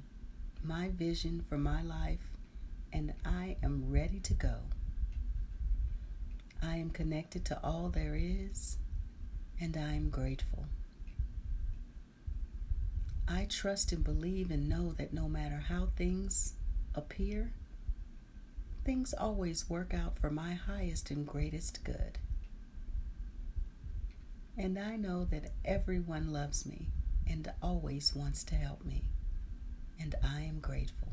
my 0.64 0.90
vision 0.90 1.44
for 1.50 1.58
my 1.58 1.82
life 1.82 2.38
and 2.94 3.14
I 3.26 3.58
am 3.64 3.92
ready 3.92 4.20
to 4.20 4.34
go. 4.34 4.56
I 6.62 6.76
am 6.78 6.90
connected 6.90 7.46
to 7.46 7.60
all 7.64 7.90
there 7.90 8.16
is, 8.16 8.78
and 9.60 9.78
I 9.78 9.94
am 9.94 10.10
grateful. 10.10 10.66
I 13.32 13.46
trust 13.48 13.92
and 13.92 14.04
believe 14.04 14.50
and 14.50 14.68
know 14.68 14.94
that 14.94 15.14
no 15.14 15.30
matter 15.30 15.64
how 15.70 15.86
things 15.96 16.54
appear, 16.96 17.52
things 18.84 19.14
always 19.14 19.70
work 19.70 19.94
out 19.94 20.18
for 20.18 20.32
my 20.32 20.54
highest 20.54 21.12
and 21.12 21.28
greatest 21.28 21.84
good. 21.84 22.18
And 24.58 24.80
I 24.80 24.96
know 24.96 25.26
that 25.26 25.52
everyone 25.64 26.34
loves 26.34 26.66
me 26.66 26.88
and 27.30 27.52
always 27.62 28.16
wants 28.16 28.44
to 28.46 28.56
help 28.56 28.84
me, 28.84 29.04
and 30.02 30.16
I 30.24 30.42
am 30.42 30.60
grateful. 30.60 31.10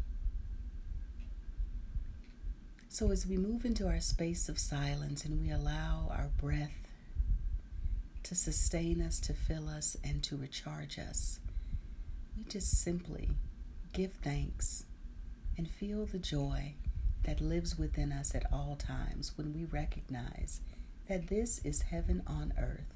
So, 2.89 3.11
as 3.11 3.27
we 3.27 3.37
move 3.37 3.67
into 3.67 3.87
our 3.87 4.01
space 4.01 4.49
of 4.49 4.59
silence 4.59 5.27
and 5.27 5.43
we 5.43 5.51
allow 5.51 6.11
our 6.11 6.31
breath 6.41 6.89
to 8.23 8.35
sustain 8.35 9.03
us, 9.03 9.21
to 9.21 9.35
fill 9.35 9.69
us, 9.69 9.99
and 10.03 10.23
to 10.23 10.37
recharge 10.37 10.99
us, 10.99 11.41
we 12.37 12.45
just 12.45 12.83
simply 12.83 13.31
give 13.93 14.13
thanks 14.13 14.85
and 15.57 15.69
feel 15.71 16.05
the 16.07 16.19
joy 16.19 16.75
that 17.25 17.41
lives 17.41 17.79
within 17.79 18.13
us 18.13 18.35
at 18.35 18.45
all 18.53 18.77
times 18.79 19.33
when 19.37 19.53
we 19.55 19.65
recognize 19.65 20.61
that 21.09 21.29
this 21.29 21.61
is 21.65 21.83
heaven 21.83 22.23
on 22.27 22.53
earth. 22.59 22.93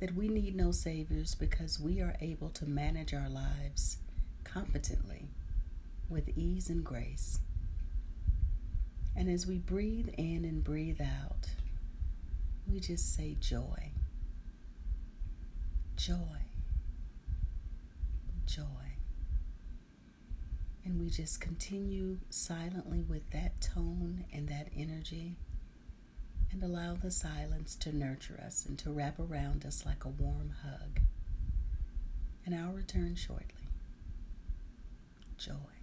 That 0.00 0.14
we 0.14 0.28
need 0.28 0.54
no 0.54 0.72
saviors 0.72 1.34
because 1.34 1.80
we 1.80 2.00
are 2.00 2.16
able 2.20 2.50
to 2.50 2.66
manage 2.66 3.14
our 3.14 3.28
lives 3.28 3.98
competently 4.44 5.30
with 6.10 6.36
ease 6.36 6.68
and 6.68 6.84
grace. 6.84 7.38
And 9.16 9.30
as 9.30 9.46
we 9.46 9.56
breathe 9.58 10.08
in 10.18 10.44
and 10.44 10.62
breathe 10.62 11.00
out, 11.00 11.48
we 12.70 12.80
just 12.80 13.14
say 13.14 13.36
joy, 13.40 13.92
joy, 15.96 16.45
joy. 18.46 18.62
And 20.84 21.00
we 21.00 21.10
just 21.10 21.40
continue 21.40 22.18
silently 22.30 23.00
with 23.00 23.30
that 23.30 23.60
tone 23.60 24.24
and 24.32 24.48
that 24.48 24.68
energy 24.76 25.36
and 26.52 26.62
allow 26.62 26.94
the 26.94 27.10
silence 27.10 27.74
to 27.76 27.94
nurture 27.94 28.40
us 28.44 28.64
and 28.66 28.78
to 28.78 28.90
wrap 28.90 29.18
around 29.18 29.66
us 29.66 29.84
like 29.84 30.04
a 30.04 30.08
warm 30.08 30.54
hug. 30.62 31.00
And 32.44 32.54
I'll 32.54 32.72
return 32.72 33.16
shortly. 33.16 33.68
Joy. 35.36 35.75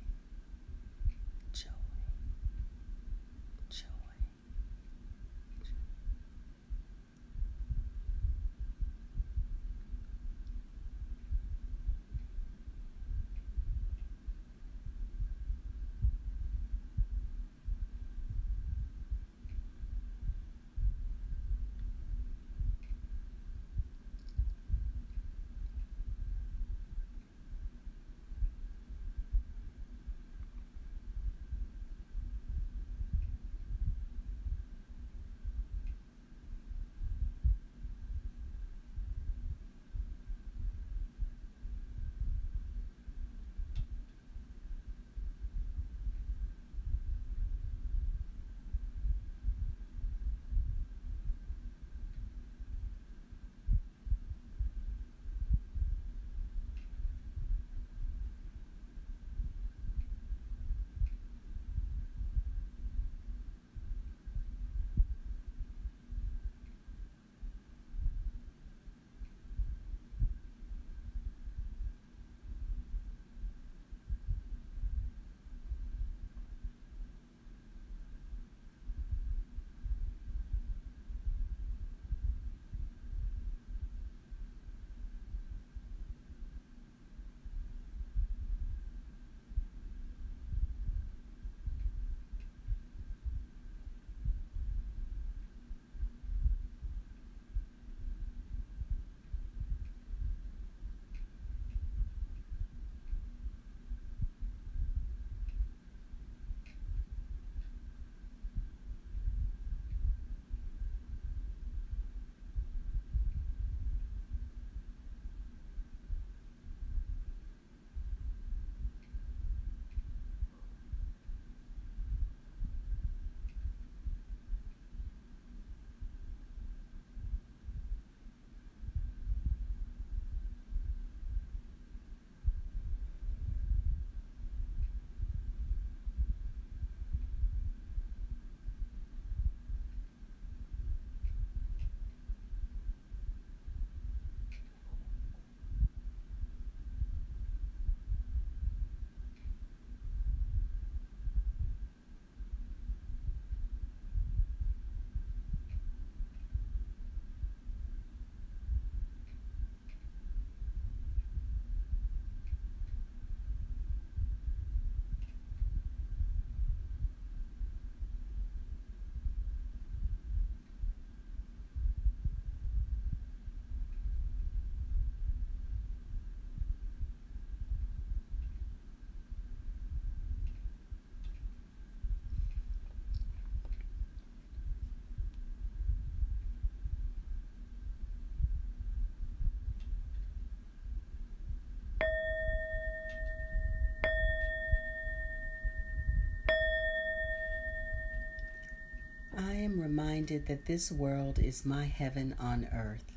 Reminded 200.24 200.48
that 200.48 200.68
this 200.68 200.90
world 200.90 201.38
is 201.38 201.66
my 201.66 201.84
heaven 201.84 202.34
on 202.40 202.66
earth. 202.74 203.12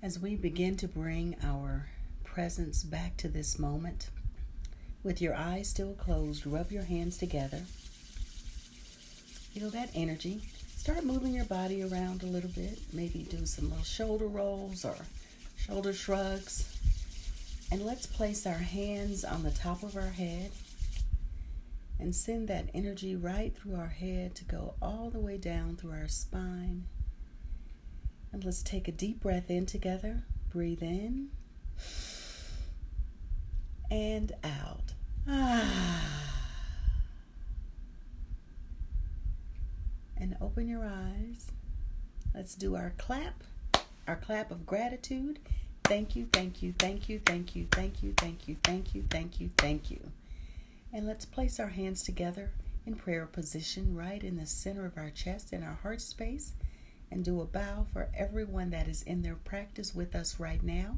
As 0.00 0.20
we 0.20 0.36
begin 0.36 0.76
to 0.76 0.86
bring 0.86 1.34
our 1.42 1.88
presence 2.22 2.84
back 2.84 3.16
to 3.16 3.26
this 3.26 3.58
moment, 3.58 4.10
with 5.02 5.20
your 5.20 5.34
eyes 5.34 5.68
still 5.68 5.94
closed, 5.94 6.46
rub 6.46 6.70
your 6.70 6.84
hands 6.84 7.18
together. 7.18 7.62
Feel 9.52 9.70
that 9.70 9.90
energy. 9.92 10.42
Start 10.76 11.04
moving 11.04 11.34
your 11.34 11.46
body 11.46 11.82
around 11.82 12.22
a 12.22 12.26
little 12.26 12.50
bit. 12.50 12.78
Maybe 12.92 13.26
do 13.28 13.46
some 13.46 13.70
little 13.70 13.84
shoulder 13.84 14.28
rolls 14.28 14.84
or 14.84 14.94
shoulder 15.56 15.92
shrugs. 15.92 16.78
And 17.72 17.84
let's 17.84 18.06
place 18.06 18.46
our 18.46 18.52
hands 18.52 19.24
on 19.24 19.42
the 19.42 19.50
top 19.50 19.82
of 19.82 19.96
our 19.96 20.10
head 20.10 20.52
and 22.00 22.14
send 22.14 22.48
that 22.48 22.70
energy 22.74 23.14
right 23.14 23.54
through 23.54 23.76
our 23.76 23.88
head 23.88 24.34
to 24.36 24.44
go 24.44 24.74
all 24.80 25.10
the 25.10 25.20
way 25.20 25.36
down 25.36 25.76
through 25.76 25.92
our 25.92 26.08
spine. 26.08 26.84
And 28.32 28.44
let's 28.44 28.62
take 28.62 28.88
a 28.88 28.92
deep 28.92 29.20
breath 29.20 29.50
in 29.50 29.66
together. 29.66 30.24
Breathe 30.50 30.82
in 30.82 31.28
and 33.90 34.32
out. 34.44 34.94
Ah. 35.28 36.36
And 40.16 40.36
open 40.40 40.68
your 40.68 40.84
eyes. 40.84 41.50
Let's 42.34 42.54
do 42.54 42.76
our 42.76 42.92
clap, 42.98 43.42
our 44.06 44.16
clap 44.16 44.50
of 44.50 44.64
gratitude. 44.66 45.40
Thank 45.84 46.14
you, 46.14 46.28
thank 46.32 46.62
you, 46.62 46.72
thank 46.78 47.08
you, 47.08 47.20
thank 47.24 47.56
you, 47.56 47.66
thank 47.72 48.02
you, 48.02 48.14
thank 48.16 48.46
you, 48.46 48.56
thank 48.62 48.94
you, 48.94 49.04
thank 49.10 49.40
you, 49.40 49.50
thank 49.56 49.90
you. 49.90 50.00
And 50.92 51.06
let's 51.06 51.24
place 51.24 51.60
our 51.60 51.68
hands 51.68 52.02
together 52.02 52.50
in 52.84 52.96
prayer 52.96 53.26
position 53.26 53.94
right 53.94 54.22
in 54.22 54.36
the 54.36 54.46
center 54.46 54.86
of 54.86 54.96
our 54.96 55.10
chest 55.10 55.52
in 55.52 55.62
our 55.62 55.78
heart 55.82 56.00
space 56.00 56.52
and 57.10 57.24
do 57.24 57.40
a 57.40 57.44
bow 57.44 57.86
for 57.92 58.08
everyone 58.16 58.70
that 58.70 58.88
is 58.88 59.02
in 59.02 59.22
their 59.22 59.36
practice 59.36 59.94
with 59.94 60.14
us 60.14 60.40
right 60.40 60.62
now. 60.62 60.96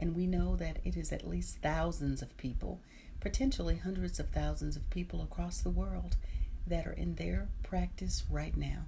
And 0.00 0.16
we 0.16 0.26
know 0.26 0.56
that 0.56 0.78
it 0.84 0.96
is 0.96 1.12
at 1.12 1.28
least 1.28 1.58
thousands 1.58 2.22
of 2.22 2.36
people, 2.36 2.80
potentially 3.20 3.76
hundreds 3.76 4.18
of 4.18 4.30
thousands 4.30 4.76
of 4.76 4.88
people 4.90 5.22
across 5.22 5.58
the 5.58 5.70
world 5.70 6.16
that 6.66 6.86
are 6.86 6.92
in 6.92 7.16
their 7.16 7.48
practice 7.62 8.24
right 8.30 8.56
now. 8.56 8.84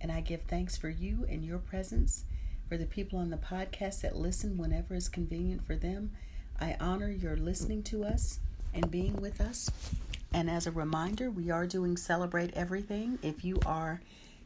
And 0.00 0.12
I 0.12 0.20
give 0.20 0.42
thanks 0.42 0.76
for 0.76 0.88
you 0.88 1.26
and 1.28 1.44
your 1.44 1.58
presence, 1.58 2.24
for 2.68 2.76
the 2.76 2.86
people 2.86 3.18
on 3.18 3.30
the 3.30 3.36
podcast 3.36 4.02
that 4.02 4.16
listen 4.16 4.56
whenever 4.56 4.94
is 4.94 5.08
convenient 5.08 5.66
for 5.66 5.76
them. 5.76 6.12
I 6.58 6.76
honor 6.78 7.10
your 7.10 7.36
listening 7.36 7.82
to 7.84 8.04
us 8.04 8.38
and 8.74 8.90
being 8.90 9.16
with 9.16 9.40
us. 9.40 9.70
And 10.32 10.48
as 10.48 10.66
a 10.66 10.70
reminder, 10.70 11.30
we 11.30 11.50
are 11.50 11.66
doing 11.66 11.96
Celebrate 11.96 12.54
Everything. 12.54 13.18
If 13.22 13.44
you 13.44 13.58
are 13.66 14.00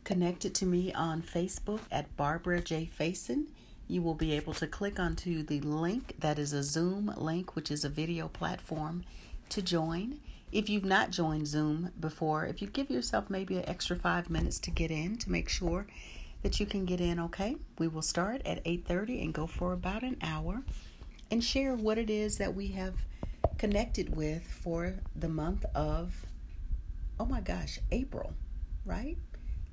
connected 0.04 0.54
to 0.56 0.66
me 0.66 0.92
on 0.92 1.22
Facebook 1.22 1.80
at 1.90 2.16
Barbara 2.16 2.60
J. 2.60 2.88
Faison, 2.98 3.46
you 3.86 4.00
will 4.00 4.14
be 4.14 4.32
able 4.32 4.54
to 4.54 4.66
click 4.66 4.98
onto 4.98 5.42
the 5.42 5.60
link 5.60 6.14
that 6.20 6.38
is 6.38 6.52
a 6.52 6.62
Zoom 6.62 7.12
link, 7.16 7.54
which 7.54 7.70
is 7.70 7.84
a 7.84 7.88
video 7.88 8.28
platform 8.28 9.04
to 9.50 9.60
join. 9.60 10.20
If 10.52 10.70
you've 10.70 10.84
not 10.84 11.10
joined 11.10 11.46
Zoom 11.46 11.90
before, 11.98 12.46
if 12.46 12.62
you 12.62 12.68
give 12.68 12.90
yourself 12.90 13.28
maybe 13.28 13.58
an 13.58 13.68
extra 13.68 13.96
five 13.96 14.30
minutes 14.30 14.58
to 14.60 14.70
get 14.70 14.90
in 14.90 15.18
to 15.18 15.30
make 15.30 15.48
sure 15.48 15.86
that 16.42 16.60
you 16.60 16.66
can 16.66 16.84
get 16.84 17.00
in, 17.00 17.18
okay? 17.18 17.56
We 17.78 17.88
will 17.88 18.02
start 18.02 18.42
at 18.46 18.62
8:30 18.64 19.22
and 19.22 19.34
go 19.34 19.46
for 19.46 19.72
about 19.72 20.02
an 20.02 20.16
hour 20.22 20.62
and 21.30 21.42
share 21.42 21.74
what 21.74 21.98
it 21.98 22.08
is 22.08 22.38
that 22.38 22.54
we 22.54 22.68
have 22.68 22.94
connected 23.58 24.14
with 24.16 24.46
for 24.46 24.94
the 25.14 25.28
month 25.28 25.64
of 25.74 26.26
oh 27.18 27.24
my 27.24 27.40
gosh, 27.40 27.78
April, 27.92 28.34
right? 28.84 29.16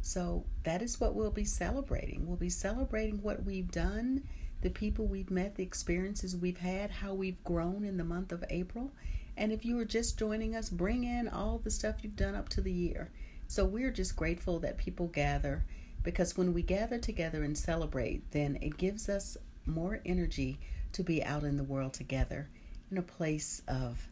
So 0.02 0.46
that 0.64 0.82
is 0.82 1.00
what 1.00 1.16
we'll 1.16 1.32
be 1.32 1.46
celebrating. 1.46 2.28
We'll 2.28 2.38
be 2.38 2.50
celebrating 2.50 3.22
what 3.22 3.44
we've 3.44 3.72
done, 3.72 4.24
the 4.62 4.70
people 4.70 5.06
we've 5.06 5.32
met, 5.32 5.56
the 5.56 5.64
experiences 5.64 6.36
we've 6.36 6.60
had, 6.60 6.92
how 6.92 7.14
we've 7.14 7.44
grown 7.44 7.84
in 7.84 7.98
the 7.98 8.04
month 8.04 8.32
of 8.32 8.44
April. 8.50 8.92
And 9.38 9.52
if 9.52 9.66
you 9.66 9.80
are 9.80 9.86
just 9.86 10.20
joining 10.20 10.56
us, 10.56 10.70
bring 10.70 11.04
in 11.04 11.28
all 11.28 11.60
the 11.60 11.72
stuff 11.72 12.04
you've 12.04 12.16
done 12.16 12.36
up 12.36 12.50
to 12.50 12.62
the 12.62 12.72
year. 12.72 13.12
So 13.48 13.66
we're 13.66 13.92
just 13.92 14.16
grateful 14.16 14.60
that 14.60 14.78
people 14.78 15.08
gather 15.08 15.66
because 16.04 16.38
when 16.38 16.54
we 16.54 16.62
gather 16.64 16.98
together 16.98 17.44
and 17.44 17.58
celebrate, 17.58 18.32
then 18.32 18.58
it 18.62 18.78
gives 18.78 19.08
us 19.08 19.38
more 19.66 20.02
energy 20.06 20.60
to 20.94 21.04
be 21.04 21.24
out 21.24 21.44
in 21.44 21.58
the 21.58 21.64
world 21.64 21.94
together 21.94 22.50
in 22.92 22.98
a 22.98 23.02
place 23.02 23.62
of 23.68 24.08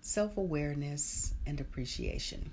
self 0.00 0.36
awareness 0.36 1.34
and 1.46 1.60
appreciation. 1.60 2.50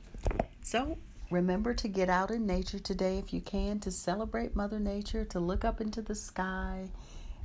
So 0.61 0.97
Remember 1.31 1.73
to 1.73 1.87
get 1.87 2.09
out 2.09 2.29
in 2.29 2.45
nature 2.45 2.77
today 2.77 3.17
if 3.17 3.33
you 3.33 3.39
can, 3.39 3.79
to 3.79 3.89
celebrate 3.89 4.53
Mother 4.53 4.79
Nature, 4.79 5.23
to 5.23 5.39
look 5.39 5.63
up 5.63 5.79
into 5.79 6.01
the 6.01 6.13
sky. 6.13 6.89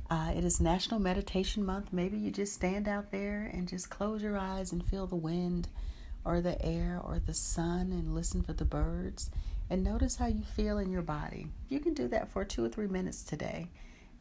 Uh, 0.09 0.33
it 0.35 0.43
is 0.43 0.59
National 0.59 0.99
Meditation 0.99 1.65
Month. 1.65 1.93
Maybe 1.93 2.17
you 2.17 2.29
just 2.29 2.53
stand 2.53 2.89
out 2.89 3.11
there 3.11 3.49
and 3.53 3.65
just 3.65 3.89
close 3.89 4.21
your 4.21 4.37
eyes 4.37 4.73
and 4.73 4.85
feel 4.85 5.07
the 5.07 5.15
wind 5.15 5.69
or 6.25 6.41
the 6.41 6.61
air 6.61 6.99
or 7.01 7.17
the 7.25 7.33
sun 7.33 7.93
and 7.93 8.13
listen 8.13 8.43
for 8.43 8.51
the 8.51 8.65
birds 8.65 9.29
and 9.69 9.85
notice 9.85 10.17
how 10.17 10.27
you 10.27 10.43
feel 10.43 10.79
in 10.79 10.91
your 10.91 11.01
body. 11.01 11.47
You 11.69 11.79
can 11.79 11.93
do 11.93 12.09
that 12.09 12.27
for 12.27 12.43
two 12.43 12.65
or 12.65 12.69
three 12.69 12.87
minutes 12.87 13.23
today. 13.23 13.67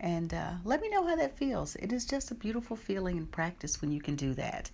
And 0.01 0.35
uh, 0.35 0.53
let 0.65 0.81
me 0.81 0.89
know 0.89 1.07
how 1.07 1.17
that 1.17 1.37
feels. 1.37 1.75
It 1.77 1.93
is 1.93 2.05
just 2.05 2.31
a 2.31 2.35
beautiful 2.35 2.77
feeling 2.77 3.17
in 3.17 3.27
practice 3.27 3.81
when 3.81 3.93
you 3.93 4.01
can 4.01 4.17
do 4.17 4.35
that. 4.35 4.71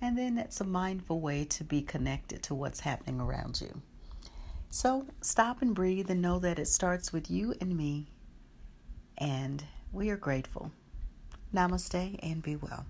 And 0.00 0.16
then 0.16 0.38
it's 0.38 0.60
a 0.60 0.64
mindful 0.64 1.20
way 1.20 1.44
to 1.46 1.64
be 1.64 1.82
connected 1.82 2.42
to 2.44 2.54
what's 2.54 2.80
happening 2.80 3.20
around 3.20 3.60
you. 3.60 3.82
So 4.70 5.06
stop 5.20 5.62
and 5.62 5.74
breathe 5.74 6.10
and 6.10 6.22
know 6.22 6.38
that 6.38 6.58
it 6.58 6.68
starts 6.68 7.12
with 7.12 7.30
you 7.30 7.54
and 7.60 7.76
me. 7.76 8.06
And 9.18 9.64
we 9.92 10.10
are 10.10 10.16
grateful. 10.16 10.70
Namaste 11.52 12.18
and 12.22 12.42
be 12.42 12.56
well. 12.56 12.86